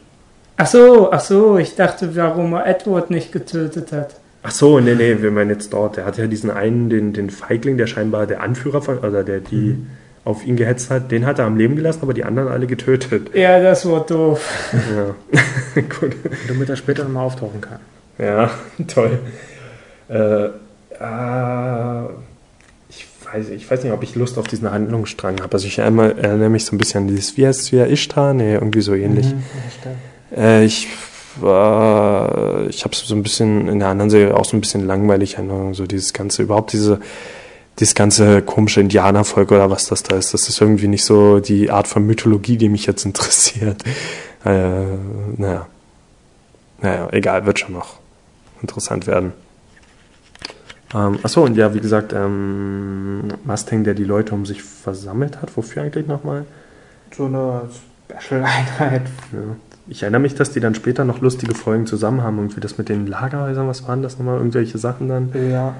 [0.55, 4.15] Ach so, ach so, ich dachte, warum er Edward nicht getötet hat.
[4.43, 5.97] Ach so, nee, nee, wir meinen jetzt dort.
[5.97, 9.39] Der hat ja diesen einen, den, den Feigling, der scheinbar der Anführer von, oder der
[9.39, 9.87] die mhm.
[10.25, 13.35] Auf ihn gehetzt hat, den hat er am Leben gelassen, aber die anderen alle getötet.
[13.35, 14.41] Ja, das war doof.
[14.73, 16.15] Ja, gut.
[16.47, 17.79] Damit er später nochmal auftauchen kann.
[18.17, 18.51] Ja,
[18.87, 19.19] toll.
[20.09, 20.49] Äh, äh,
[22.89, 25.53] ich, weiß, ich weiß nicht, ob ich Lust auf diesen Handlungsstrang habe.
[25.53, 28.33] Also ich einmal, erinnere mich so ein bisschen an dieses, wie heißt es wieder, Ishtar?
[28.33, 29.27] Nee, irgendwie so ähnlich.
[29.27, 30.87] Mhm, äh, ich
[31.35, 35.37] war, ich habe so ein bisschen in der anderen Serie auch so ein bisschen langweilig,
[35.71, 36.99] so dieses ganze, überhaupt diese,
[37.79, 40.33] dieses ganze komische Indianervolk oder was das da ist.
[40.33, 43.83] Das ist irgendwie nicht so die Art von Mythologie, die mich jetzt interessiert.
[44.45, 44.85] Äh,
[45.37, 45.67] naja.
[46.81, 47.99] Naja, egal, wird schon noch
[48.61, 49.33] interessant werden.
[50.93, 55.55] Ähm, achso, und ja, wie gesagt, ähm, Mustang, der die Leute um sich versammelt hat,
[55.57, 56.45] wofür eigentlich nochmal?
[57.15, 57.69] So eine
[58.09, 59.03] Special-Einheit.
[59.31, 59.39] Ja.
[59.87, 62.37] Ich erinnere mich, dass die dann später noch lustige Folgen zusammen haben.
[62.37, 64.37] Irgendwie das mit den Lagerhäusern, was waren das nochmal?
[64.37, 65.31] Irgendwelche Sachen dann?
[65.49, 65.75] Ja.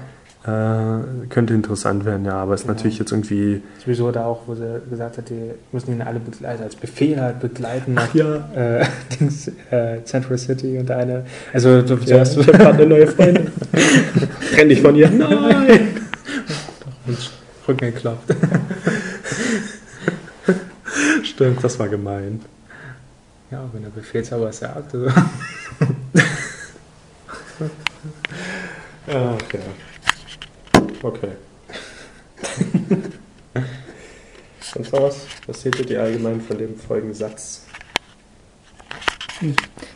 [0.46, 2.74] Äh, könnte interessant werden, ja, aber ist Genau.
[2.74, 3.62] natürlich jetzt irgendwie.
[3.82, 7.40] Sowieso da auch, wo sie gesagt hat, die müssen ihn alle begleiten, als Befehl halt
[7.40, 8.46] begleiten nach ja.
[8.54, 8.84] äh,
[9.18, 11.24] Dings, äh, Central City und eine.
[11.54, 13.50] Also du Ja, zuerst ich gerade eine neue Freundin.
[14.56, 15.08] Renn dich von ihr.
[15.08, 15.96] Nein!
[17.06, 17.30] und
[17.66, 18.36] Rücken geklopft.
[21.22, 22.40] Stimmt, das war gemein.
[23.50, 24.94] Ja, wenn der Befehlshaber es sagt.
[24.94, 25.08] Also.
[29.08, 29.60] Ach ja.
[31.04, 31.32] Okay.
[34.60, 35.26] Sonst noch was?
[35.46, 37.66] Was seht ihr allgemein von dem folgenden Satz?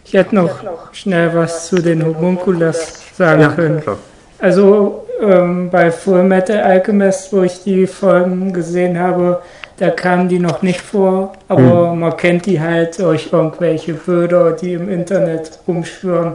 [0.05, 3.81] Ich hätte noch schnell was zu den Homunculus sagen können.
[3.81, 3.97] klar.
[4.39, 9.41] Also ähm, bei Full Metal Alchemist, wo ich die Folgen gesehen habe,
[9.79, 14.75] da kamen die noch nicht vor, aber man kennt die halt durch irgendwelche Bilder, die
[14.75, 16.35] im Internet rumschwirren.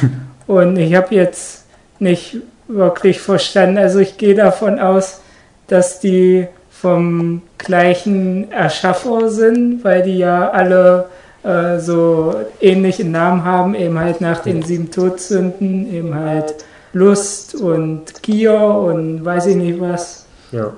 [0.46, 1.66] Und ich habe jetzt
[1.98, 2.38] nicht
[2.68, 5.20] wirklich verstanden, also ich gehe davon aus,
[5.66, 11.06] dass die vom gleichen Erschaffer sind, weil die ja alle
[11.42, 16.54] äh, so ähnliche Namen haben, eben halt nach den sieben Todsünden, eben halt
[16.92, 20.26] Lust und Gier und weiß ich nicht was.
[20.52, 20.72] Ja.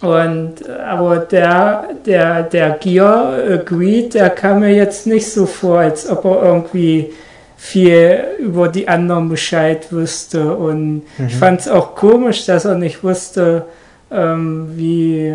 [0.00, 5.80] Und aber der, der, der Gier, äh, Greed, der kam mir jetzt nicht so vor,
[5.80, 7.12] als ob er irgendwie
[7.60, 10.54] viel über die anderen Bescheid wüsste.
[10.54, 13.66] Und ich fand es auch komisch, dass er nicht wusste,
[14.10, 15.26] ähm, wie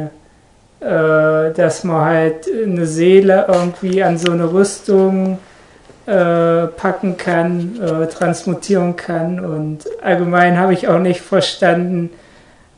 [0.80, 5.38] äh, dass man halt eine Seele irgendwie an so eine Rüstung
[6.08, 9.40] äh, packen kann, äh, transmutieren kann.
[9.40, 12.10] Und allgemein habe ich auch nicht verstanden,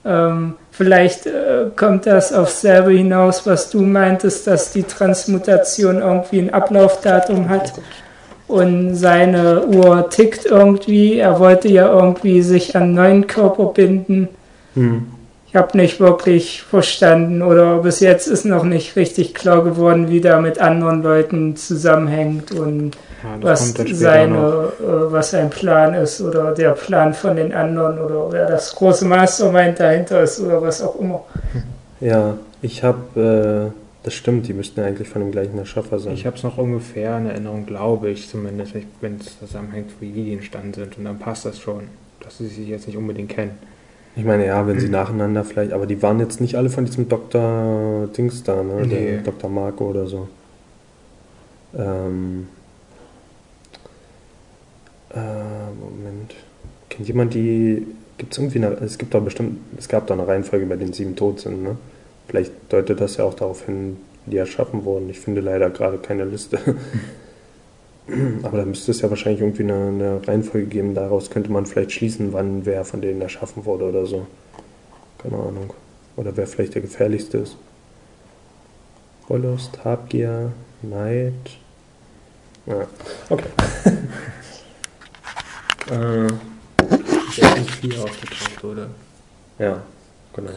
[0.04, 6.40] ähm, vielleicht äh, kommt das aufs selbe hinaus, was du meintest, dass die Transmutation irgendwie
[6.40, 7.74] ein Ablaufdatum hat
[8.48, 11.20] und seine Uhr tickt irgendwie.
[11.20, 14.30] Er wollte ja irgendwie sich an einen neuen Körper binden.
[14.74, 15.08] Hm.
[15.48, 20.20] Ich habe nicht wirklich verstanden oder bis jetzt ist noch nicht richtig klar geworden, wie
[20.20, 24.38] der mit anderen Leuten zusammenhängt und Ja, was seine,
[24.80, 29.06] äh, was sein Plan ist oder der Plan von den anderen oder wer das große
[29.06, 31.24] Mastermind dahinter ist oder was auch immer.
[32.00, 36.14] Ja, ich habe, äh, das stimmt, die müssten ja eigentlich von dem gleichen Erschaffer sein.
[36.14, 40.32] Ich habe es noch ungefähr in Erinnerung, glaube ich zumindest, wenn es zusammenhängt, wie die
[40.32, 40.98] entstanden sind.
[40.98, 41.90] Und dann passt das schon,
[42.22, 43.52] dass sie sich jetzt nicht unbedingt kennen.
[44.16, 47.10] Ich meine, ja, wenn sie nacheinander vielleicht, aber die waren jetzt nicht alle von diesem
[47.10, 48.08] Dr.
[48.18, 48.88] Dings da, ne?
[48.88, 48.88] Nee.
[48.88, 49.50] Der Dr.
[49.50, 50.30] Marco oder so.
[51.78, 52.48] Ähm,
[55.14, 56.34] äh, Moment.
[56.88, 57.86] Kennt jemand die,
[58.18, 60.94] gibt es irgendwie eine, es gibt doch bestimmt, es gab da eine Reihenfolge, bei denen
[60.94, 61.76] sieben tot sind, ne?
[62.28, 65.10] Vielleicht deutet das ja auch darauf hin, die erschaffen wurden.
[65.10, 66.60] Ich finde leider gerade keine Liste.
[68.44, 70.94] Aber da müsste es ja wahrscheinlich irgendwie eine, eine Reihenfolge geben.
[70.96, 74.28] Daraus könnte man vielleicht schließen, wann wer von denen erschaffen wurde oder so.
[75.18, 75.74] Keine Ahnung.
[76.16, 77.58] Oder wer vielleicht der gefährlichste ist.
[79.28, 81.34] Wollust, Habgier, Neid.
[82.66, 82.88] Ja,
[83.30, 83.50] okay.
[85.92, 86.28] äh,
[87.38, 88.90] Der ist nicht viel aufgetaucht, oder?
[89.60, 89.82] ja,
[90.34, 90.52] genau.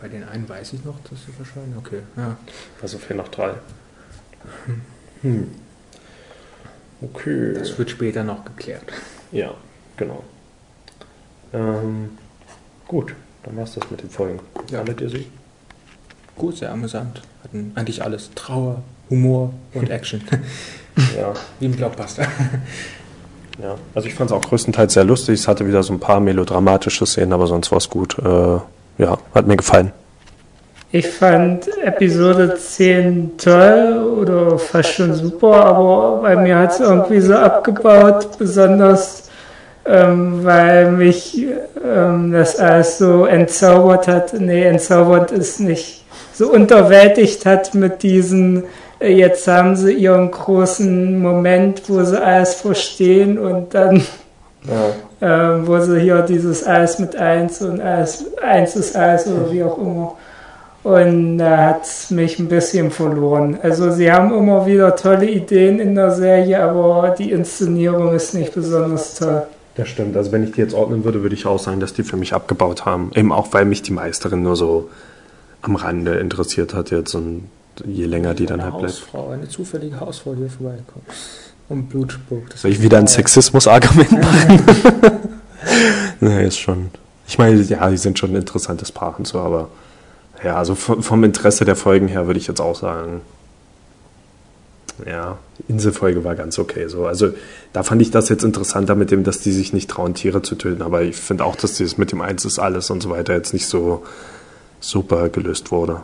[0.00, 1.76] Bei den einen weiß ich noch, dass sie wahrscheinlich.
[1.76, 2.36] Okay, ja.
[2.80, 3.54] Also fehlen noch drei.
[5.22, 5.50] Hm.
[7.00, 7.54] Okay.
[7.54, 8.84] Das wird später noch geklärt.
[9.32, 9.52] Ja,
[9.96, 10.22] genau.
[11.52, 12.10] Ähm,
[12.86, 14.40] gut, dann war's das mit den Folgen.
[14.70, 14.78] Ja.
[14.78, 15.26] Fandet ihr sie?
[16.36, 17.22] Gut, sehr amüsant.
[17.42, 18.30] Hatten eigentlich alles.
[18.36, 20.22] Trauer, Humor und Action.
[21.16, 21.34] Ja.
[21.58, 22.26] Wie im Blockbuster.
[23.60, 23.76] ja.
[23.94, 25.40] Also ich fand es auch größtenteils sehr lustig.
[25.40, 28.16] Es hatte wieder so ein paar melodramatische Szenen, aber sonst war es gut.
[28.18, 28.58] Äh,
[28.98, 29.92] ja, hat mir gefallen.
[30.90, 37.20] Ich fand Episode 10 toll oder fast schon super, aber bei mir hat es irgendwie
[37.20, 39.28] so abgebaut, besonders
[39.84, 41.46] ähm, weil mich
[41.84, 44.34] ähm, das alles so entzaubert hat.
[44.34, 46.04] Nee, entzaubert ist nicht.
[46.32, 48.64] So unterwältigt hat mit diesen,
[48.98, 54.02] äh, jetzt haben sie ihren großen Moment, wo sie alles verstehen und dann
[54.66, 55.07] Ja.
[55.20, 59.62] Ähm, wo sie hier dieses Eis mit eins und Eis, eins ist Eis oder wie
[59.62, 60.16] auch immer.
[60.84, 63.58] Und da hat es mich ein bisschen verloren.
[63.62, 68.54] Also sie haben immer wieder tolle Ideen in der Serie, aber die Inszenierung ist nicht
[68.54, 69.42] besonders toll.
[69.74, 70.16] Das stimmt.
[70.16, 72.32] Also wenn ich die jetzt ordnen würde, würde ich auch sagen, dass die für mich
[72.32, 73.10] abgebaut haben.
[73.14, 74.88] Eben auch, weil mich die Meisterin nur so
[75.62, 77.48] am Rande interessiert hat jetzt und
[77.84, 78.94] je länger die dann eine halt bleibt.
[78.94, 81.04] Hausfrau, eine zufällige Hausfrau, die hier vorbeikommt.
[81.68, 82.54] Und Blut spuckt.
[82.54, 83.06] Das Soll ich wieder ein.
[83.06, 84.64] Sexismus-Argument machen?
[86.20, 86.90] nee, ist schon.
[87.26, 89.68] Ich meine, ja, die sind schon ein interessantes Paar und so, aber
[90.42, 93.20] ja, also vom, Interesse der Folgen her würde ich jetzt auch sagen,
[95.06, 96.88] ja, Inselfolge war ganz okay.
[96.88, 97.06] So.
[97.06, 97.30] Also
[97.72, 100.54] da fand ich das jetzt interessanter mit dem, dass die sich nicht trauen, Tiere zu
[100.54, 103.34] töten, aber ich finde auch, dass dieses mit dem Eins ist alles und so weiter
[103.34, 104.04] jetzt nicht so
[104.80, 106.02] super gelöst wurde.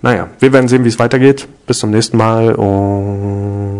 [0.00, 1.48] Naja, wir werden sehen, wie es weitergeht.
[1.66, 3.77] Bis zum nächsten Mal und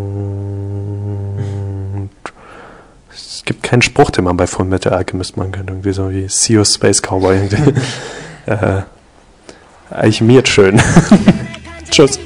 [3.39, 5.69] es gibt keinen Spruch, den man bei Full Metal Alchemist machen kann.
[5.69, 7.39] Irgendwie so wie See you Space Cowboy.
[8.47, 8.83] äh,
[9.91, 10.83] eigentlich mir schön.
[11.91, 12.19] Tschüss.